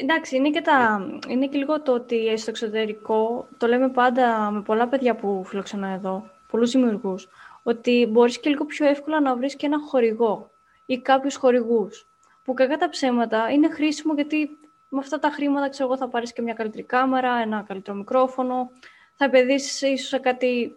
[0.00, 4.60] εντάξει, είναι και, τα, είναι και λίγο το ότι στο εξωτερικό, το λέμε πάντα με
[4.62, 7.28] πολλά παιδιά που φιλοξενώ εδώ, πολλούς δημιουργούς,
[7.62, 10.50] ότι μπορείς και λίγο πιο εύκολα να βρεις και ένα χορηγό
[10.86, 12.06] ή κάποιους χορηγούς,
[12.44, 14.50] που κακά τα ψέματα είναι χρήσιμο γιατί
[14.88, 18.70] με αυτά τα χρήματα, ξέρω εγώ, θα πάρεις και μια καλύτερη κάμερα, ένα καλύτερο μικρόφωνο,
[19.16, 20.76] θα επενδύσεις ίσως σε κάτι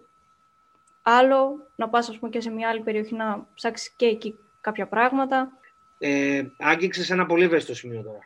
[1.01, 4.87] άλλο, να πας ας πούμε και σε μια άλλη περιοχή να ψάξεις και εκεί κάποια
[4.87, 5.51] πράγματα.
[5.97, 8.19] Ε, άγγιξες ένα πολύ ευαίσθητο σημείο τώρα.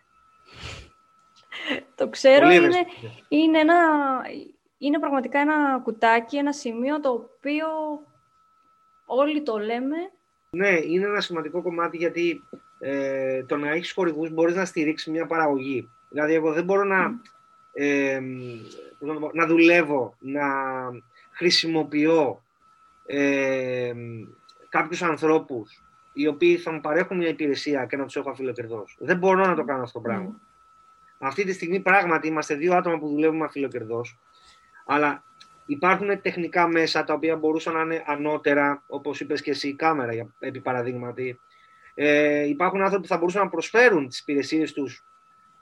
[1.95, 2.85] Το ξέρω, είναι,
[3.27, 3.75] είναι, ένα,
[4.77, 7.67] είναι πραγματικά ένα κουτάκι, ένα σημείο το οποίο
[9.05, 9.97] όλοι το λέμε.
[10.49, 12.41] Ναι, είναι ένα σημαντικό κομμάτι γιατί
[12.79, 15.89] ε, το να έχεις χορηγούς μπορείς να στηρίξεις μια παραγωγή.
[16.09, 17.21] Δηλαδή, εγώ δεν μπορώ να,
[17.73, 18.19] ε,
[19.33, 20.43] να δουλεύω, να
[21.31, 22.43] χρησιμοποιώ
[23.05, 23.93] ε,
[24.69, 28.97] κάποιους ανθρώπους οι οποίοι θα μου παρέχουν μια υπηρεσία και να τους έχω αφιλοκερδός.
[28.99, 30.41] Δεν μπορώ να το κάνω αυτό το πράγμα.
[31.19, 34.19] Αυτή τη στιγμή πράγματι είμαστε δύο άτομα που δουλεύουμε αφιλοκερδός.
[34.85, 35.23] Αλλά
[35.65, 40.11] υπάρχουν τεχνικά μέσα τα οποία μπορούσαν να είναι ανώτερα, όπως είπες και εσύ, η κάμερα,
[40.39, 41.39] επί παραδείγματι.
[41.93, 45.03] Ε, υπάρχουν άνθρωποι που θα μπορούσαν να προσφέρουν τις υπηρεσίες τους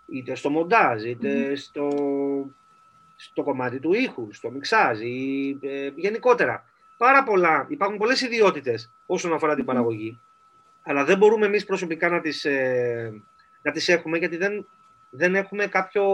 [0.08, 1.90] είτε στο μοντάζ, είτε στο,
[3.16, 6.66] στο κομμάτι του ήχου, στο μιξάζ ή ε, γενικότερα.
[6.98, 10.20] Πάρα πολλά, υπάρχουν πολλές ιδιότητες όσον αφορά την παραγωγή,
[10.84, 13.22] αλλά δεν μπορούμε εμείς προσωπικά να τις, ε,
[13.62, 14.68] να τις έχουμε γιατί δεν,
[15.18, 16.06] δεν έχουμε κάποιο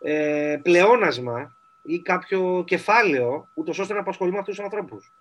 [0.00, 5.12] ε, πλεόνασμα ή κάποιο κεφάλαιο, ούτως ώστε να απασχολούμε αυτούς τους ανθρώπους.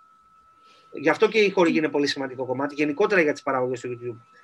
[0.91, 4.39] Γι' αυτό και η χορηγή είναι πολύ σημαντικό κομμάτι, γενικότερα για τις παραγωγές του YouTube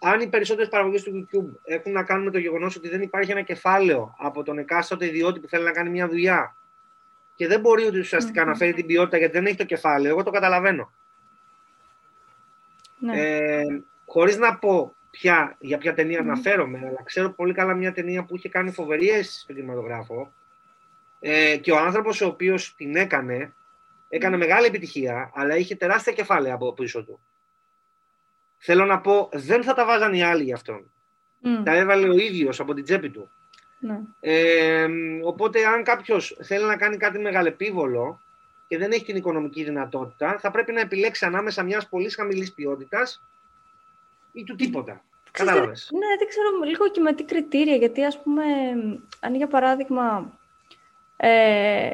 [0.00, 3.30] αν οι περισσότερες παραγωγές του YouTube έχουν να κάνουν με το γεγονός ότι δεν υπάρχει
[3.30, 6.56] ένα κεφάλαιο από τον εκάστοτε ιδιότητα που θέλει να κάνει μια δουλειά
[7.34, 10.30] και δεν μπορεί ουσιαστικά να φέρει την ποιότητα γιατί δεν έχει το κεφάλαιο, εγώ το
[10.30, 10.92] καταλαβαίνω.
[12.98, 13.20] Ναι.
[13.20, 13.62] Ε,
[14.06, 16.22] Χωρίς να πω ποια, για ποια ταινία mm.
[16.22, 20.32] αναφέρομαι, αλλά ξέρω πολύ καλά μια ταινία που είχε κάνει φοβερή αίσθηση στον κινηματογράφο
[21.20, 23.52] ε, και ο άνθρωπος ο οποίος την έκανε,
[24.08, 27.20] έκανε μεγάλη επιτυχία, αλλά είχε τεράστια κεφάλαια από πίσω του.
[28.58, 30.92] Θέλω να πω, δεν θα τα βάζαν οι άλλοι γι' αυτόν.
[31.64, 33.30] Τα έβαλε ο ίδιος από την τσέπη του.
[33.78, 34.00] Ναι.
[34.20, 34.86] Ε,
[35.22, 38.20] οπότε, αν κάποιος θέλει να κάνει κάτι μεγαλεπίβολο
[38.68, 43.22] και δεν έχει την οικονομική δυνατότητα, θα πρέπει να επιλέξει ανάμεσα μιας πολύ χαμηλής ποιότητας
[44.32, 45.04] ή του τίποτα.
[45.30, 45.90] Κατάλαβες.
[45.92, 47.76] Ναι, δεν ξέρω λίγο και με τι κριτήρια.
[47.76, 48.44] Γιατί, ας πούμε,
[49.20, 50.38] αν για παράδειγμα.
[51.16, 51.90] Ε,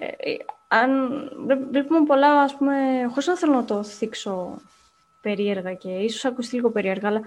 [0.69, 1.31] αν
[1.71, 4.61] βλέπουμε πολλά, ας πούμε, χωρίς να θέλω να το θίξω
[5.21, 7.21] περίεργα και ίσως ακουστεί λίγο περίεργα, αλλά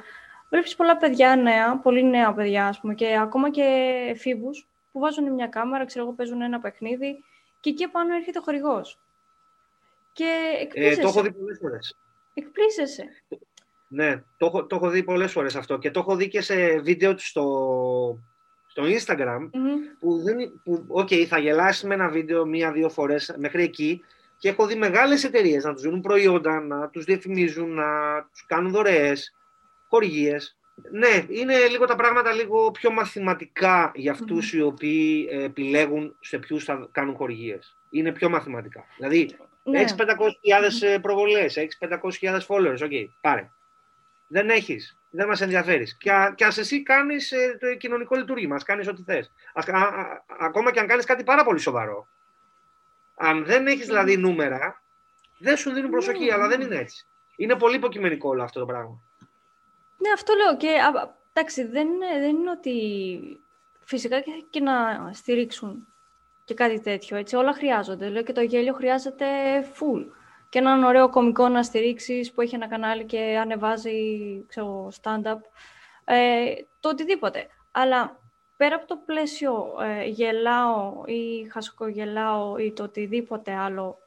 [0.49, 3.63] βλέπεις πολλά παιδιά νέα, πολύ νέα παιδιά, ας πούμε, και ακόμα και
[4.09, 7.23] εφήβους που βάζουν μια κάμερα, ξέρω εγώ, παίζουν ένα παιχνίδι
[7.59, 8.99] και εκεί πάνω έρχεται ο χορηγός.
[10.13, 10.99] Και εκπλήσεσαι.
[10.99, 11.95] Ε, το έχω δει πολλές φορές.
[12.33, 13.07] Εκπλήσεσαι.
[13.91, 16.79] Ναι, το έχω, το έχω δει πολλές φορές αυτό και το έχω δει και σε
[16.79, 17.45] βίντεο στο,
[18.67, 19.49] στο Instagram
[19.99, 24.01] που, δεν, που okay, θα γελάσει με ένα βίντεο μία-δύο φορές μέχρι εκεί
[24.37, 27.85] και έχω δει μεγάλες εταιρείες να τους δίνουν προϊόντα, να τους διαφημίζουν, να
[28.31, 29.35] τους κάνουν δωρεές,
[29.87, 30.57] χορηγίες.
[30.91, 34.53] Ναι, είναι λίγο τα πράγματα λίγο πιο μαθηματικά για αυτούς mm.
[34.53, 37.77] οι οποίοι ε, επιλέγουν σε ποιους θα κάνουν χορηγίες.
[37.89, 38.85] Είναι πιο μαθηματικά.
[38.97, 39.79] Δηλαδή, ναι.
[39.79, 41.01] έχει 500.000 mm.
[41.01, 41.69] προβολές, έχει
[42.21, 42.77] 500.000 followers.
[42.83, 43.49] OK, okay, πάρε.
[44.31, 44.97] Δεν έχεις.
[45.09, 45.97] Δεν μας ενδιαφέρεις.
[45.97, 49.31] Και, α, και ας εσύ κάνεις ε, το κοινωνικό λειτούργημα, κάνεις ό,τι θες.
[50.39, 52.07] Ακόμα και αν κάνεις κάτι πάρα πολύ σοβαρό.
[53.15, 54.81] Αν δεν έχεις δηλαδή νούμερα,
[55.37, 56.33] δεν σου δίνουν προσοχή, ναι.
[56.33, 57.05] αλλά δεν είναι έτσι.
[57.35, 58.99] Είναι πολύ υποκειμενικό όλο αυτό το πράγμα.
[59.97, 60.57] Ναι, αυτό λέω.
[60.57, 60.75] Και
[61.33, 62.75] εντάξει, δεν, είναι, δεν είναι ότι
[63.79, 65.87] φυσικά και, και να στηρίξουν
[66.43, 67.17] και κάτι τέτοιο.
[67.17, 68.09] Έτσι, όλα χρειάζονται.
[68.09, 69.25] Λέω και το γέλιο χρειάζεται
[69.63, 70.05] full.
[70.49, 73.99] Και έναν ωραίο κομικό να στηρίξεις που έχει ένα κανάλι και ανεβάζει
[74.47, 75.37] ξέρω, stand-up.
[76.05, 77.47] Ε, το οτιδήποτε.
[77.71, 78.19] Αλλά
[78.57, 83.97] πέρα από το πλαίσιο ε, γελάω ή χασκογελάω ή το οτιδήποτε άλλο,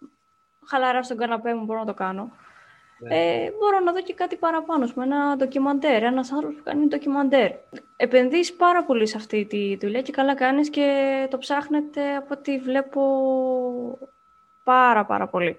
[0.67, 2.33] χαλαρά στον καναπέ μου μπορώ να το κάνω.
[2.99, 3.15] Ναι.
[3.15, 7.51] Ε, μπορώ να δω και κάτι παραπάνω, με ένα ντοκιμαντέρ, ένας άνθρωπος που κάνει ντοκιμαντέρ.
[7.97, 12.59] Επενδύεις πάρα πολύ σε αυτή τη δουλειά και καλά κάνεις και το ψάχνετε από ό,τι
[12.59, 13.03] βλέπω
[14.65, 15.59] πάρα πάρα πολύ.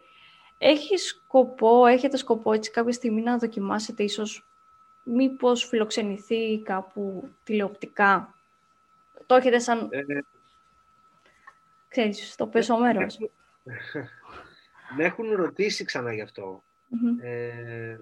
[0.65, 4.47] Έχει σκοπό, έχετε σκοπό έτσι κάποια στιγμή να δοκιμάσετε ίσως
[5.04, 8.34] μήπως φιλοξενηθεί κάπου τηλεοπτικά;
[9.26, 9.89] Το έχετε σαν...
[9.91, 10.04] Ε,
[11.88, 13.17] ξέρεις, στο πέσο μέρος.
[14.97, 16.63] με έχουν ρωτήσει ξανά γι' αυτό.
[17.21, 17.97] Ε,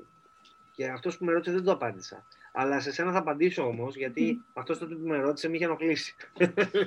[0.71, 2.25] και αυτός που με ρώτησε δεν το απάντησα.
[2.53, 4.51] Αλλά σε σένα θα απαντήσω όμως, γιατί mm.
[4.53, 6.15] αυτός που με ρώτησε με είχε ενοχλήσει.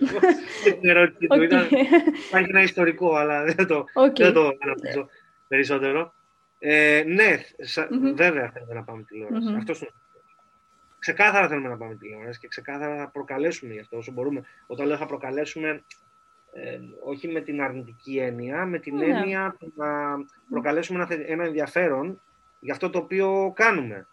[0.65, 1.69] Την ερώτηση του ήταν.
[2.29, 4.17] Υπάρχει ένα ιστορικό, αλλά δεν το, okay.
[4.17, 5.09] δεν το αναπτύσσω
[5.55, 6.13] περισσότερο.
[6.59, 7.45] Ε, ναι,
[8.15, 9.47] βέβαια θέλουμε να πάμε τηλεόραση.
[9.51, 9.57] Mm-hmm.
[9.57, 9.91] Αυτός είναι
[11.05, 14.45] ξεκάθαρα θέλουμε να πάμε τηλεόραση και ξεκάθαρα θα προκαλέσουμε γι' αυτό όσο μπορούμε.
[14.67, 15.85] Όταν λέω θα προκαλέσουμε,
[16.53, 19.05] ε, όχι με την αρνητική έννοια, με την ναι.
[19.05, 19.87] έννοια να
[20.51, 22.21] προκαλέσουμε ένα, ένα ενδιαφέρον
[22.61, 24.07] για αυτό το οποίο κάνουμε.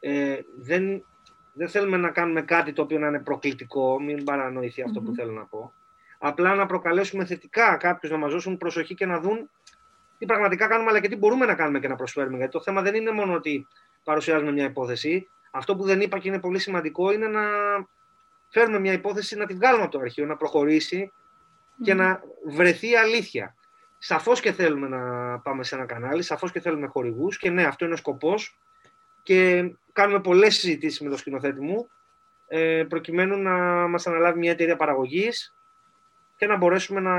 [0.00, 1.04] Ε, δεν,
[1.52, 5.44] δεν θέλουμε να κάνουμε κάτι το οποίο να είναι προκλητικό, μην παρανοηθεί που θέλω να
[5.44, 5.72] πω.
[6.18, 9.50] Απλά να προκαλέσουμε θετικά κάποιους να μας δώσουν προσοχή και να δουν
[10.22, 12.36] τι πραγματικά κάνουμε, αλλά και τι μπορούμε να κάνουμε και να προσφέρουμε.
[12.36, 13.66] Γιατί το θέμα δεν είναι μόνο ότι
[14.04, 17.42] παρουσιάζουμε μια υπόθεση, αυτό που δεν είπα και είναι πολύ σημαντικό είναι να
[18.48, 21.12] φέρουμε μια υπόθεση, να τη βγάλουμε από το αρχείο, να προχωρήσει
[21.82, 23.54] και να βρεθεί αλήθεια.
[23.98, 27.84] Σαφώς και θέλουμε να πάμε σε ένα κανάλι, σαφώς και θέλουμε χορηγούς και ναι, αυτό
[27.84, 28.58] είναι ο σκοπός
[29.22, 31.88] και κάνουμε πολλές συζητήσεις με το σκηνοθέτη μου
[32.48, 33.54] ε, προκειμένου να
[33.88, 35.54] μας αναλάβει μια εταιρεία παραγωγής
[36.36, 37.16] και να μπορέσουμε να,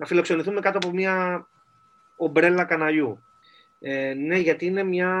[0.00, 1.46] να φιλοξενηθούμε κάτω από μια
[2.16, 3.22] ομπρέλα καναλιού.
[3.80, 5.12] Ε, ναι, γιατί είναι μια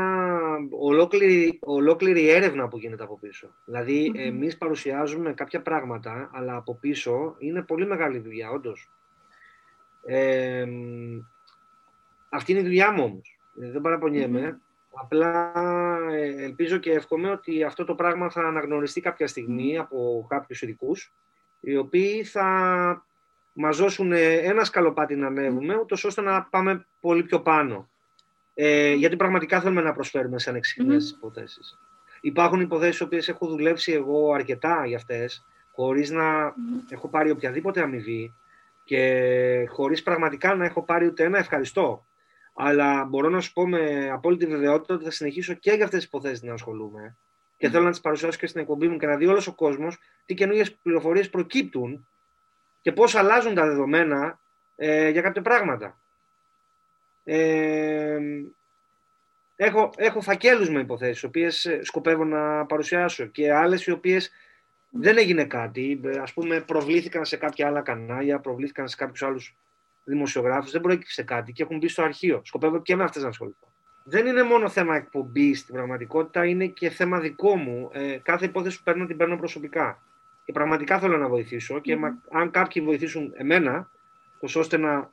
[0.70, 3.54] ολόκληρη, ολόκληρη έρευνα που γίνεται από πίσω.
[3.64, 4.18] Δηλαδή, mm-hmm.
[4.18, 8.90] εμείς παρουσιάζουμε κάποια πράγματα, αλλά από πίσω είναι πολύ μεγάλη δουλειά, όντως.
[10.04, 10.66] Ε,
[12.30, 13.38] αυτή είναι η δουλειά μου όμως.
[13.54, 14.60] Δεν παραπονιέμαι.
[15.02, 15.52] Απλά
[16.10, 21.12] ε, ελπίζω και εύχομαι ότι αυτό το πράγμα θα αναγνωριστεί κάποια στιγμή από κάποιους ειδικούς,
[21.60, 23.04] οι οποίοι θα
[23.52, 27.90] μας δώσουν ένα σκαλοπάτι να ανέβουμε, ούτως ώστε να πάμε πολύ πιο πάνω.
[28.54, 31.16] Ε, γιατί πραγματικά θέλουμε να προσφέρουμε σε ανεξιχνές mm-hmm.
[31.16, 31.78] υποθέσεις.
[32.20, 36.54] Υπάρχουν υποθέσεις οποίες έχω δουλέψει εγώ αρκετά για αυτές, χωρίς να
[36.88, 38.32] έχω πάρει οποιαδήποτε αμοιβή
[38.84, 42.04] και χωρίς πραγματικά να έχω πάρει ούτε ένα ευχαριστώ.
[42.54, 46.08] Αλλά μπορώ να σου πω με απόλυτη βεβαιότητα ότι θα συνεχίσω και για αυτές τις
[46.08, 47.16] υποθέσεις να ασχολούμαι.
[47.56, 49.98] Και θέλω να τις παρουσιάσω και στην εκπομπή μου και να δει όλος ο κόσμος
[50.24, 52.08] τι καινούργιες πληροφορίες προκύπτουν
[52.80, 54.38] και πώς αλλάζουν τα δεδομένα
[54.76, 56.00] ε, για κάποια πράγματα.
[57.24, 58.18] Ε,
[59.56, 64.30] έχω, έχω φακέλους με υποθέσεις, οποίες ε, σκοπεύω να παρουσιάσω και άλλες οι οποίες
[64.90, 66.00] δεν έγινε κάτι.
[66.20, 69.56] Ας πούμε, προβλήθηκαν σε κάποια άλλα κανάλια, προβλήθηκαν σε κάποιους άλλους
[70.04, 72.40] δημοσιογράφους, δεν προέκυψε κάτι και έχουν μπει στο αρχείο.
[72.44, 73.68] Σκοπεύω και με αυτές να ασχοληθώ.
[74.04, 77.90] Δεν είναι μόνο θέμα εκπομπής στην πραγματικότητα, είναι και θέμα δικό μου.
[77.92, 80.02] Ε, κάθε υπόθεση που παίρνω την παίρνω προσωπικά.
[80.50, 81.78] Και πραγματικά θέλω να βοηθήσω.
[81.78, 81.98] Και
[82.30, 83.90] αν κάποιοι βοηθήσουν εμένα,
[84.54, 85.10] ώστε να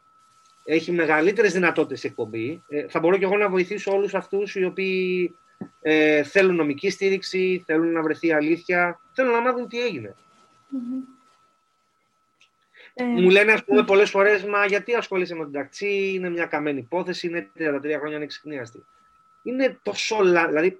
[0.64, 5.36] έχει μεγαλύτερες δυνατότητες εκπομπή, ε, θα μπορώ και εγώ να βοηθήσω όλους αυτούς οι οποίοι
[5.82, 10.16] ε, θέλουν νομική στήριξη, θέλουν να βρεθεί αλήθεια, θέλουν να μάθουν τι εγινε
[12.94, 16.46] ε, Μου λένε, ας πούμε, πολλές φορές, μα γιατί ασχολείσαι με την ταξί, είναι μια
[16.46, 18.86] καμένη υπόθεση, είναι 33 χρόνια ανεξιχνίαστη.
[19.44, 20.24] Είναι τόσο.
[20.24, 20.80] Δηλαδή,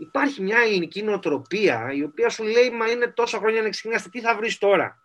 [0.00, 4.36] υπάρχει μια ελληνική νοοτροπία η οποία σου λέει, μα είναι τόσα χρόνια ανεξιχνίαστη, τι θα
[4.36, 4.98] βρεις τώρα;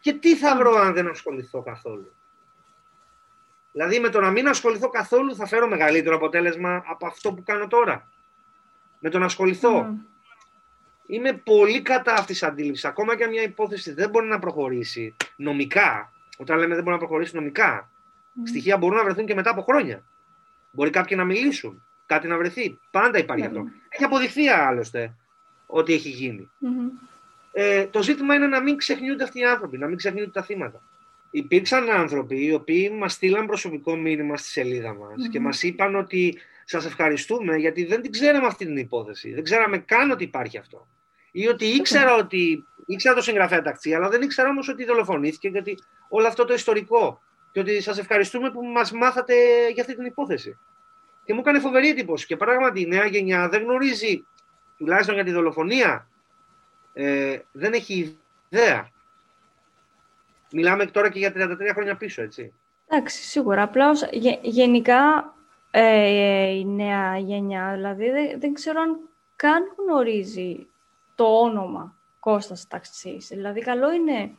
[0.00, 2.14] Και τι θα βρω αν δεν ασχοληθώ καθόλου;
[3.72, 7.66] Δηλαδή, με το να μην ασχοληθώ καθόλου θα φέρω μεγαλύτερο αποτέλεσμα από αυτό που κάνω
[7.66, 8.08] τώρα.
[8.98, 9.94] Με το να ασχοληθώ.
[11.06, 12.84] Είμαι πολύ κατά αυτής της αντίληψης.
[12.84, 17.02] Ακόμα και αν μια υπόθεση δεν μπορεί να προχωρήσει νομικά, όταν λέμε δεν μπορεί να
[17.06, 17.90] προχωρήσει νομικά,
[18.44, 20.04] στοιχεία μπορούν να βρεθούν και μετά από χρόνια.
[20.70, 22.78] Μπορεί κάποιοι να μιλήσουν, κάτι να βρεθεί.
[22.90, 23.64] Πάντα υπάρχει αυτό.
[23.88, 25.14] Έχει αποδειχθεί άλλωστε
[25.66, 26.48] ότι έχει
[27.52, 30.82] Ε, το ζήτημα είναι να μην ξεχνιούνται αυτοί οι άνθρωποι, να μην ξεχνιούνται τα θύματα.
[31.30, 36.38] Υπήρξαν άνθρωποι οι οποίοι μας στείλαν προσωπικό μήνυμα στη σελίδα μας και μας είπαν ότι
[36.64, 39.34] σας ευχαριστούμε γιατί δεν την ξέραμε αυτή την υπόθεση.
[39.34, 40.86] Δεν ξέραμε καν ότι υπάρχει αυτό
[41.36, 45.78] ή ότι ήξερα ότι ήξερα το συγγραφέα ταξί, αλλά δεν ήξερα όμως ότι δολοφονήθηκε, γιατί
[46.08, 47.20] όλο αυτό το ιστορικό.
[47.52, 49.34] Και ότι σας ευχαριστούμε που μας μάθατε
[49.72, 50.58] για αυτή την υπόθεση.
[51.24, 52.26] Και μου έκανε φοβερή εντύπωση.
[52.26, 54.26] Και πράγματι η νέα γενιά δεν γνωρίζει,
[54.76, 56.08] τουλάχιστον για τη δολοφονία,
[56.92, 58.88] ε, δεν έχει ιδέα.
[60.52, 62.52] Μιλάμε τώρα και για 33 χρόνια πίσω, έτσι.
[62.88, 63.62] Εντάξει, σίγουρα.
[63.62, 63.92] Απλά
[64.42, 65.34] γενικά
[65.70, 68.98] ε, η νέα γενιά, δηλαδή δεν, δεν ξέρω αν
[69.36, 70.66] καν γνωρίζει
[71.14, 73.28] το όνομα Κώστας Ταξής.
[73.28, 74.30] Δηλαδή, καλό είναι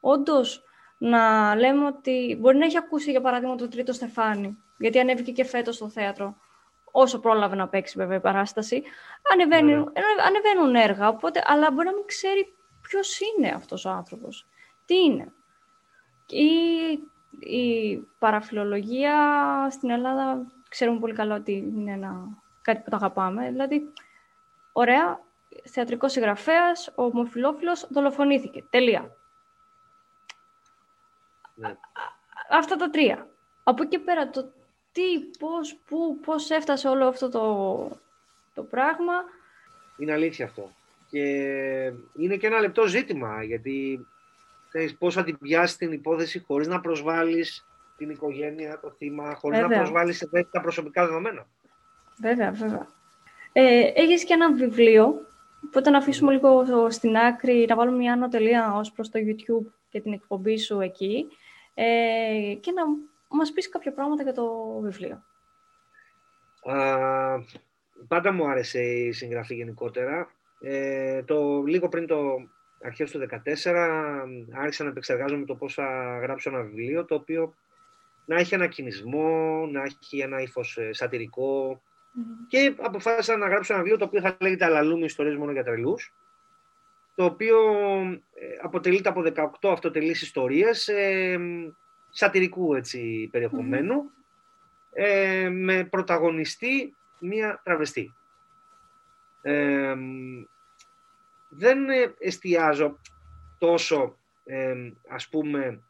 [0.00, 0.64] όντως
[1.02, 5.44] να λέμε ότι μπορεί να έχει ακούσει, για παράδειγμα, το τρίτο Στεφάνι, γιατί ανέβηκε και
[5.44, 6.36] φέτος στο θέατρο,
[6.90, 8.82] όσο πρόλαβε να παίξει βέβαια η παράσταση,
[9.32, 10.24] ανεβαίνουν, ναι.
[10.26, 14.46] ανεβαίνουν έργα, οπότε, αλλά μπορεί να μην ξέρει ποιος είναι αυτός ο άνθρωπος.
[14.84, 15.32] Τι είναι.
[16.26, 16.48] Η,
[17.54, 19.16] η παραφιλολογία
[19.70, 23.50] στην Ελλάδα ξέρουμε πολύ καλά ότι είναι ένα, κάτι που το αγαπάμε.
[23.50, 23.92] Δηλαδή,
[24.72, 25.20] ωραία,
[25.70, 28.64] θεατρικός συγγραφέας, ο ομοφυλόφιλο δολοφονήθηκε.
[28.70, 29.14] Τελεία.
[31.60, 31.76] Ναι.
[32.50, 33.28] Αυτά τα τρία.
[33.62, 34.52] Από εκεί πέρα το
[34.92, 37.98] τι, πώς, πού, πώς έφτασε όλο αυτό το,
[38.54, 39.14] το πράγμα.
[39.98, 40.70] Είναι αλήθεια αυτό.
[41.10, 41.24] Και
[42.16, 44.06] είναι και ένα λεπτό ζήτημα, γιατί
[44.68, 47.64] ξέρεις πώς θα την πιάσεις την υπόθεση χωρίς να προσβάλλεις
[47.96, 51.46] την οικογένεια, το θύμα, χωρίς να προσβάλλεις τα προσωπικά δεδομένα.
[52.20, 52.86] Βέβαια, βέβαια.
[53.52, 55.30] Ε, έχεις και ένα βιβλίο
[55.66, 60.00] Οπότε να αφήσουμε λίγο στην άκρη, να βάλουμε μια ανωτελεία ως προς το YouTube και
[60.00, 61.26] την εκπομπή σου εκεί
[61.82, 62.82] ε, και να
[63.36, 65.22] μας πεις κάποια πράγματα για το βιβλίο.
[66.62, 66.76] Α,
[68.08, 70.30] πάντα μου άρεσε η συγγραφή γενικότερα.
[70.60, 72.48] Ε, το, λίγο πριν το
[72.82, 77.54] αρχές του 2014 άρχισα να επεξεργάζομαι το πώς θα γράψω ένα βιβλίο το οποίο
[78.24, 81.82] να έχει ένα κινησμό, να έχει ένα ύφος ε, σατυρικό,
[82.48, 86.14] και αποφάσισα να γράψω ένα βιβλίο το οποίο θα λέγεται Αλαλούμι ιστορίες μόνο για τρελούς
[87.20, 87.58] το οποίο
[88.34, 89.22] ε, αποτελείται από
[89.60, 91.38] 18 αυτοτελείς ιστορίες ε,
[92.10, 94.10] σατυρικού έτσι, περιεχομένου
[94.92, 98.14] ε, με πρωταγωνιστή μία τραβεστή.
[99.42, 99.94] Ε,
[101.48, 101.78] δεν
[102.18, 102.98] εστιάζω
[103.58, 104.16] τόσο
[105.08, 105.82] ας πούμε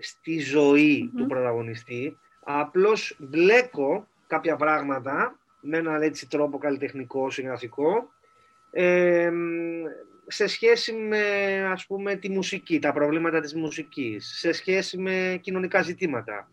[0.00, 2.18] στη ζωή του πρωταγωνιστή.
[2.44, 8.12] Απλώς μπλέκω κάποια πράγματα με έναν έτσι τρόπο καλλιτεχνικό, συγγραφικό,
[8.70, 9.30] ε,
[10.26, 11.22] σε σχέση με
[11.70, 16.48] ας πούμε τη μουσική, τα προβλήματα της μουσικής, σε σχέση με κοινωνικά ζητήματα,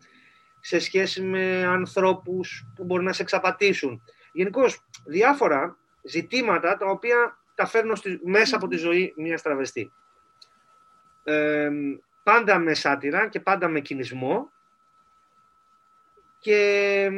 [0.60, 4.02] σε σχέση με ανθρώπους που μπορεί να σε εξαπατήσουν.
[4.32, 4.64] Γενικώ
[5.06, 9.92] διάφορα ζητήματα τα οποία τα φέρνω στη, μέσα από τη ζωή μιας τραβεστής.
[11.24, 11.70] Ε,
[12.24, 14.52] πάντα με σάτυρα και πάντα με κινησμό
[16.40, 17.10] και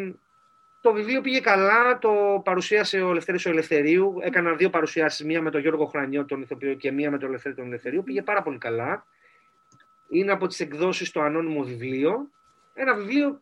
[0.83, 4.17] το βιβλίο πήγε καλά, το παρουσίασε ο Ελευθέρης ο Ελευθερίου.
[4.21, 7.55] Έκανα δύο παρουσιάσεις, μία με τον Γιώργο Χρανιό, τον ηθοποιό, και μία με τον Ελευθέρη
[7.55, 8.03] τον Ελευθερίου.
[8.03, 9.05] Πήγε πάρα πολύ καλά.
[10.09, 12.29] Είναι από τις εκδόσεις το ανώνυμο βιβλίο.
[12.73, 13.41] Ένα βιβλίο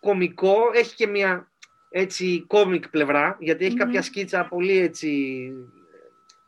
[0.00, 1.50] κομικό, έχει και μία
[1.90, 5.52] έτσι κόμικ πλευρά, γιατί έχει κάποια σκίτσα πολύ έτσι,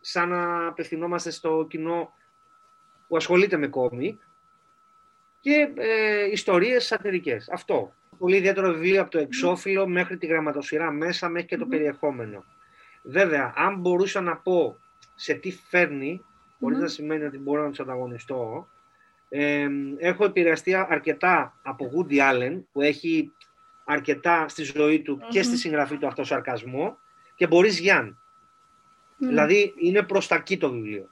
[0.01, 2.13] σαν να απευθυνόμαστε στο κοινό
[3.09, 4.21] που ασχολείται με κόμικ
[5.41, 7.49] και ε, ιστορίες σατυρικές.
[7.51, 12.45] Αυτό πολύ ιδιαίτερο βιβλίο από το εξώφυλλο μέχρι τη γραμματοσυρά μέσα, μέχρι και το περιεχόμενο.
[13.03, 14.77] Βέβαια, αν μπορούσα να πω
[15.15, 16.25] σε τι φέρνει,
[16.61, 18.69] χωρίς να σημαίνει ότι μπορώ να τους ανταγωνιστώ,
[19.29, 23.33] ε, έχω επηρεαστεί αρκετά από Woody Allen, που έχει
[23.85, 26.99] αρκετά στη ζωή του και στη συγγραφή του αυτό σαρκασμό,
[27.35, 28.19] και Μπορίς Γιάν.
[29.19, 31.09] Δηλαδή, είναι προς τα εκεί το βιβλίο.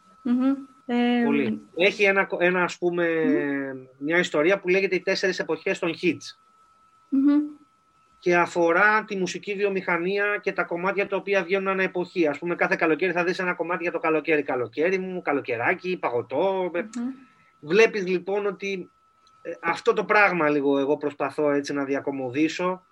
[1.25, 1.61] Πολύ.
[1.77, 3.07] Έχει ένα, ένα, ας πούμε,
[3.99, 6.46] μια ιστορία που λέγεται «Οι τέσσερις εποχές των Hits»
[8.19, 12.27] και αφορά τη μουσική βιομηχανία και τα κομμάτια τα οποία βγαίνουν ανά εποχή.
[12.27, 16.71] Ας πούμε κάθε καλοκαίρι θα δεις ένα κομμάτι για το καλοκαίρι, καλοκαίρι μου, καλοκαιράκι, παγωτό.
[17.61, 18.91] Βλέπεις λοιπόν ότι
[19.43, 22.83] ε, αυτό το πράγμα λίγο εγώ προσπαθώ έτσι να διακομωδήσω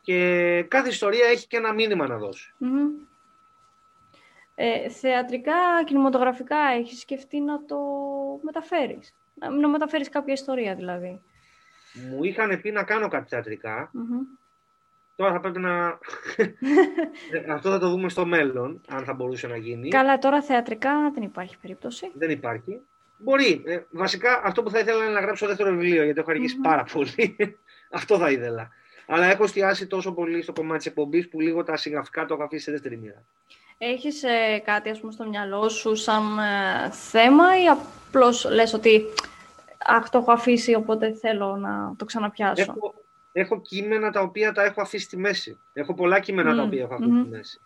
[0.00, 2.54] και κάθε ιστορία έχει και ένα μήνυμα να δώσει.
[4.54, 7.78] Ε, θεατρικά, κινηματογραφικά έχεις σκεφτεί να το
[8.42, 9.14] μεταφέρεις.
[9.60, 11.20] Να μεταφέρεις κάποια ιστορία δηλαδή.
[11.92, 13.90] Μου είχαν πει να κάνω κάτι θεατρικα
[15.16, 15.98] Τώρα θα πρέπει να...
[17.54, 19.88] Αυτό θα το δούμε στο μέλλον, αν θα μπορούσε να γίνει.
[19.88, 22.10] Καλά, τώρα θεατρικά δεν υπάρχει περίπτωση.
[22.14, 22.80] Δεν υπάρχει.
[23.18, 23.62] Μπορεί.
[23.66, 26.32] Ε, βασικά αυτό που θα ήθελα είναι να γράψω δεύτερο βιβλίο, γιατί έχω
[26.62, 27.36] πάρα πολύ.
[27.98, 28.70] αυτό θα ήθελα.
[29.06, 32.42] Αλλά έχω εστιάσει τόσο πολύ στο κομμάτι της εκπομπής που λίγο τα συγγραφικά το έχω
[32.42, 33.24] αφήσει σε δεύτερη μοίρα.
[33.78, 39.04] Έχεις ε, κάτι ας πούμε, στο μυαλό σου σαν ε, θέμα ή απλώς λες ότι
[39.86, 42.62] αχ, το έχω αφήσει, οπότε θέλω να το ξαναπιάσω.
[42.62, 42.94] Έχω,
[43.32, 45.58] έχω κείμενα τα οποία τα έχω αφήσει στη μέση.
[45.72, 47.60] Έχω πολλά κείμενα τα οποία έχω αφήσει στη μέση.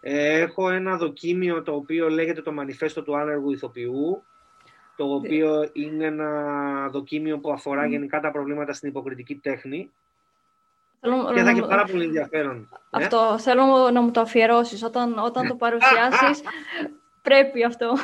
[0.00, 4.22] Ε, έχω ένα δοκίμιο το οποίο λέγεται το Μανιφέστο του Άνεργου Ηθοποιού,
[4.96, 9.90] το οποίο είναι ένα δοκίμιο που αφορά γενικά τα προβλήματα στην υποκριτική τέχνη.
[11.00, 12.56] Θέλω, και θα έχει πάρα πολύ ενδιαφέρον.
[12.56, 13.04] Ναι.
[13.04, 14.82] Αυτό, θέλω να μου το αφιερώσεις.
[14.82, 16.42] Όταν, όταν το παρουσιάσεις,
[17.22, 17.96] Πρέπει αυτό.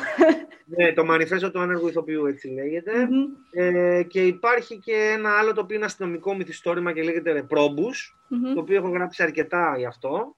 [0.65, 2.55] Ναι, το μανιφέστο του άνεργου ηθοποιού έτσι
[3.51, 8.17] Ε, και υπάρχει και ένα άλλο το οποίο είναι αστυνομικό μυθιστόρημα και λέγεται Ρεπρόμπους,
[8.53, 10.35] το οποίο έχω γράψει αρκετά γι' αυτό.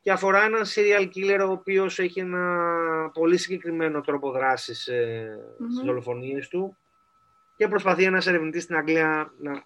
[0.00, 2.70] Και αφορά έναν serial killer ο οποίος έχει ένα
[3.12, 5.64] πολύ συγκεκριμένο τρόπο δράσης ε, mm-hmm.
[5.72, 6.76] στις δολοφονίες του
[7.56, 9.62] και προσπαθεί ένας ερευνητής στην Αγγλία να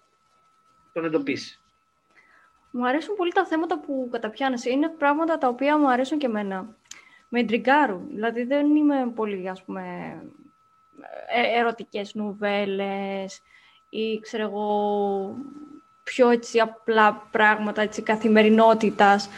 [0.93, 1.59] τον εντοπίσει.
[2.71, 4.69] Μου αρέσουν πολύ τα θέματα που καταπιάνεσαι.
[4.69, 6.77] Είναι πράγματα τα οποία μου αρέσουν και εμένα
[7.29, 8.07] με εντριγκάρουν.
[8.13, 9.83] Δηλαδή δεν είμαι πολύ, ας πούμε,
[11.33, 13.41] ε, ερωτικές νουβέλες
[13.89, 15.35] ή, ξέρω εγώ,
[16.03, 19.29] πιο έτσι απλά πράγματα, έτσι, καθημερινότητας.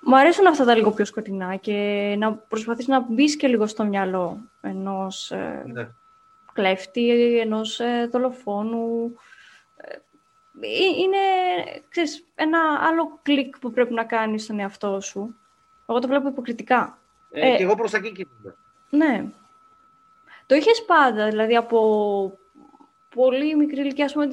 [0.00, 3.84] Μου αρέσουν αυτά τα λίγο πιο σκοτεινά και να προσπαθείς να μπεις και λίγο στο
[3.84, 5.88] μυαλό ενός ε, ναι.
[6.52, 9.16] κλέφτη, ενός ε, δολοφόνου.
[9.76, 9.96] Ε,
[10.98, 11.18] είναι,
[11.88, 15.36] ξέρεις, ένα άλλο κλικ που πρέπει να κάνεις στον εαυτό σου.
[15.86, 16.98] Εγώ το βλέπω υποκριτικά.
[17.30, 18.26] Ε, ε, και εγώ προς τα εκεί
[18.90, 19.24] Ναι.
[20.46, 22.38] Το είχες πάντα, δηλαδή από
[23.14, 24.26] πολύ μικρή ηλικία, ας πούμε,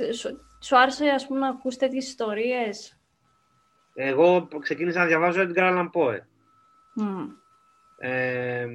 [0.59, 2.99] σου άρεσε ας πούμε, να ακούς τέτοιες ιστορίες;
[3.93, 6.17] Εγώ ξεκίνησα να διαβάζω Edgar Allan Poe.
[6.99, 7.27] Mm.
[7.97, 8.67] Ε,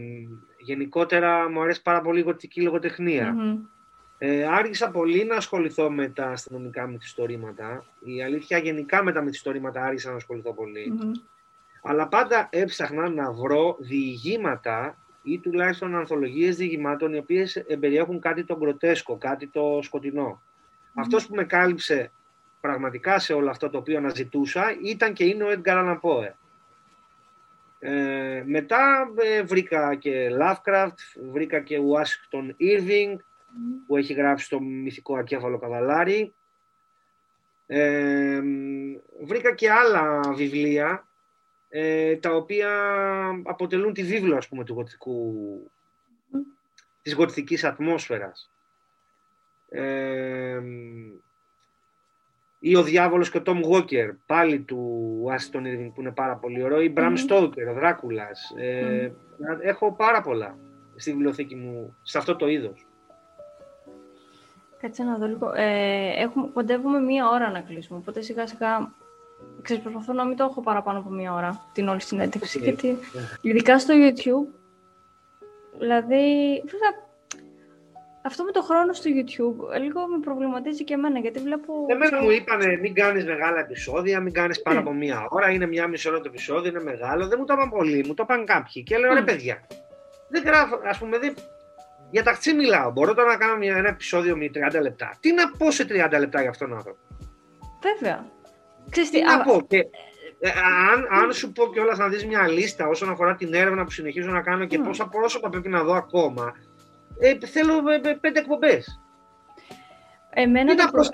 [0.59, 3.35] γενικότερα μου αρέσει πάρα πολύ η γοτική λογοτεχνία.
[3.39, 3.57] Mm-hmm.
[4.19, 7.85] Ε, άργησα πολύ να ασχοληθώ με τα αστυνομικά μυθιστορήματα.
[8.01, 10.93] Η αλήθεια γενικά με τα μυθιστορήματα άργησα να ασχοληθώ πολύ.
[11.01, 11.38] Mm-hmm
[11.83, 18.57] αλλά πάντα έψαχνα να βρω διηγήματα ή τουλάχιστον ανθολογίες διηγημάτων οι οποίες περιέχουν κάτι το
[18.57, 20.43] γκροτέσκο, κάτι το σκοτεινό.
[20.95, 22.11] Αυτός που με κάλυψε
[22.61, 26.33] πραγματικά σε όλο αυτό το οποίο αναζητούσα ήταν και είναι ο Edgar Allan Poe.
[27.79, 33.17] Ε, μετά ε, βρήκα και Lovecraft, βρήκα και Washington Irving
[33.87, 36.35] που έχει γράψει το μυθικό ακέφαλο καβαλάρι.
[37.67, 38.41] Ε,
[39.25, 41.08] βρήκα και άλλα βιβλία
[41.69, 42.71] ε, τα οποία
[43.45, 45.35] αποτελούν τη βίβλο, ας πούμε, του γοτικού,
[47.03, 48.51] της γοτθικής ατμόσφαιρας.
[49.69, 50.61] Ε,
[52.61, 56.63] Ή ο Διάβολος και ο Τόμ Walker, πάλι του Άστον Irving που είναι πάρα πολύ
[56.63, 56.81] ωραίο.
[56.81, 58.55] Ή Μπραμ Στόκερ, ο Δράκουλας.
[58.57, 59.13] Ε,
[59.63, 60.59] Έχω πάρα πολλά
[60.97, 62.87] στη βιβλιοθήκη μου, σε αυτό το είδος.
[64.81, 65.53] Κάτσε να δω λίγο.
[65.55, 68.93] Ε, έχουμε, κοντεύουμε μία ώρα να κλείσουμε, οπότε σιγά σιγά
[69.63, 72.63] ξέρεις, προσπαθώ να μην το έχω παραπάνω από μία ώρα την όλη συνέντευξη, okay.
[72.63, 72.99] γιατί
[73.41, 74.49] ειδικά στο YouTube,
[75.79, 76.25] δηλαδή,
[76.65, 76.93] βέβαια,
[78.23, 81.73] αυτό με το χρόνο στο YouTube λίγο με προβληματίζει και εμένα, γιατί βλέπω...
[81.89, 85.87] Εμένα μου είπανε μην κάνεις μεγάλα επεισόδια, μην κάνεις πάνω από μία ώρα, είναι μία
[85.87, 88.83] μισή ώρα το επεισόδιο, είναι μεγάλο, δεν μου το είπαν πολύ, μου το είπαν κάποιοι
[88.83, 89.67] και λέω ρε παιδιά,
[90.29, 91.35] δεν γράφω, ας πούμε, δεν,
[92.11, 92.91] για ταξί μιλάω.
[92.91, 95.17] Μπορώ τώρα να κάνω μια, ένα επεισόδιο με 30 λεπτά.
[95.21, 96.99] Τι να πω σε 30 λεπτά για αυτόν τον άνθρωπο;
[97.83, 98.37] Βέβαια.
[98.91, 99.67] Ξέρεις τι, να πω.
[99.67, 99.79] Και,
[100.41, 100.51] ε,
[100.93, 104.31] αν, αν σου πω κιόλας να δεις μια λίστα όσον αφορά την έρευνα που συνεχίζω
[104.31, 104.85] να κάνω και mm.
[104.85, 106.53] πόσα πρόσωπα πρέπει να δω ακόμα,
[107.19, 109.01] ε, θέλω ε, ε πέντε εκπομπές.
[110.31, 111.05] Εμένα το προ...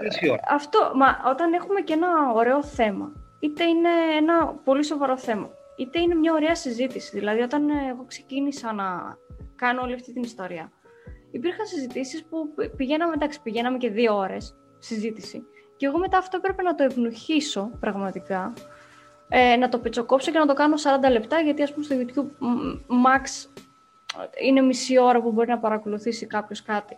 [0.49, 6.01] Αυτό, μα όταν έχουμε και ένα ωραίο θέμα, είτε είναι ένα πολύ σοβαρό θέμα, είτε
[6.01, 7.18] είναι μια ωραία συζήτηση.
[7.18, 9.18] Δηλαδή, όταν εγώ ξεκίνησα να
[9.57, 10.72] κάνω όλη αυτή την ιστορία,
[11.31, 15.43] υπήρχαν συζητήσεις που πηγαίναμε, εντάξει, πηγαίναμε και δύο ώρες συζήτηση.
[15.77, 18.53] Και εγώ μετά αυτό έπρεπε να το ευνοχήσω πραγματικά.
[19.29, 20.75] Ε, να το πετσοκόψω και να το κάνω
[21.09, 22.47] 40 λεπτά, γιατί ας πούμε στο YouTube
[23.07, 23.49] max
[24.45, 26.97] είναι μισή ώρα που μπορεί να παρακολουθήσει κάποιος κάτι.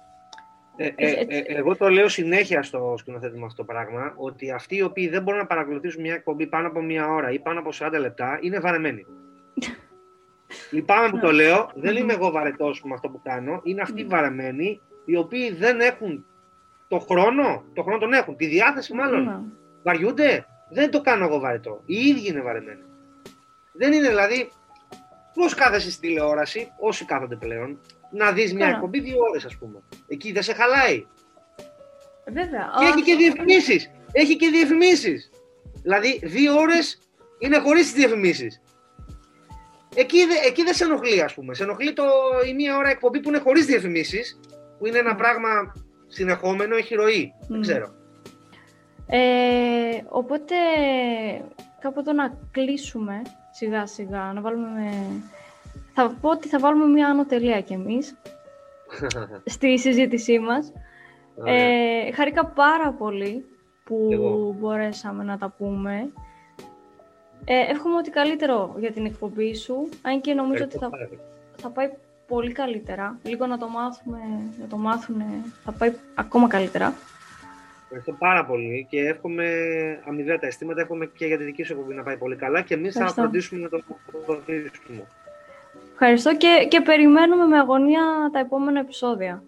[0.76, 4.82] Ε, ε, ε, εγώ το λέω συνέχεια στο σκηνοθέτη αυτό το πράγμα, ότι αυτοί οι
[4.82, 7.90] οποίοι δεν μπορούν να παρακολουθήσουν μια εκπομπή πάνω από μια ώρα ή πάνω από 40
[7.98, 9.06] λεπτά είναι βαρεμένοι.
[10.72, 13.60] Λυπάμαι που το λέω, δεν είμαι εγώ βαρετός με αυτό που κάνω.
[13.64, 16.24] Είναι αυτοί οι βαρεμένοι οι οποίοι δεν έχουν
[16.88, 19.52] το χρόνο, το χρόνο τον έχουν, τη διάθεση μάλλον.
[19.82, 20.46] Βαριούνται.
[20.70, 21.82] Δεν το κάνω εγώ βαρετό.
[21.86, 22.82] Οι ίδιοι είναι βαρεμένοι.
[23.72, 24.50] Δεν είναι δηλαδή.
[25.34, 27.80] Πώς κάθεσαι στη τηλεόραση, όσοι κάθονται πλέον,
[28.10, 29.82] να δεις μια εκπομπή δύο ώρες, ας πούμε.
[30.08, 31.06] Εκεί δεν σε χαλάει.
[32.26, 32.70] Βέβαια.
[32.78, 33.90] Και έχει και διαφημίσεις.
[34.12, 35.30] Έχει και διαφημίσεις.
[35.82, 36.98] Δηλαδή, δύο ώρες
[37.38, 38.62] είναι χωρίς τις διαφημίσεις.
[39.94, 41.54] Εκεί, εκεί δεν σε ενοχλεί, ας πούμε.
[41.54, 42.04] Σε ενοχλεί το,
[42.48, 44.40] η μία ώρα εκπομπή που είναι χωρίς διαφημίσεις,
[44.78, 45.18] που είναι ένα mm.
[45.18, 45.72] πράγμα
[46.08, 47.34] συνεχόμενο, έχει ροή.
[47.40, 47.46] Mm.
[47.48, 47.94] Δεν ξέρω.
[49.06, 50.54] Ε, οπότε,
[51.80, 54.92] κάπου εδώ να κλείσουμε σιγά σιγά, να βάλουμε
[55.94, 58.16] Θα πω ότι θα βάλουμε μία άνω τελεία κι εμείς
[59.54, 60.72] στη συζήτησή μας.
[61.44, 63.44] Ε, χαρήκα πάρα πολύ
[63.84, 64.08] που
[64.58, 66.10] μπορέσαμε να τα πούμε.
[67.44, 70.90] Ε, εύχομαι ότι καλύτερο για την εκπομπή σου, αν και νομίζω ότι θα,
[71.56, 71.90] θα πάει
[72.26, 73.18] πολύ καλύτερα.
[73.22, 74.18] Λίγο να το μάθουμε,
[74.60, 75.22] να το μάθουν,
[75.64, 76.94] θα πάει ακόμα καλύτερα.
[77.82, 79.46] Ευχαριστώ πάρα πολύ και εύχομαι
[80.08, 80.80] αμοιβαία τα αισθήματα.
[80.80, 83.60] Εύχομαι και για τη δική σου εκπομπή να πάει πολύ καλά και εμείς θα φροντίσουμε
[83.60, 83.82] να το
[84.26, 85.04] προωθήσουμε.
[85.92, 88.02] Ευχαριστώ και, και περιμένουμε με αγωνία
[88.32, 89.42] τα επόμενα επεισόδια.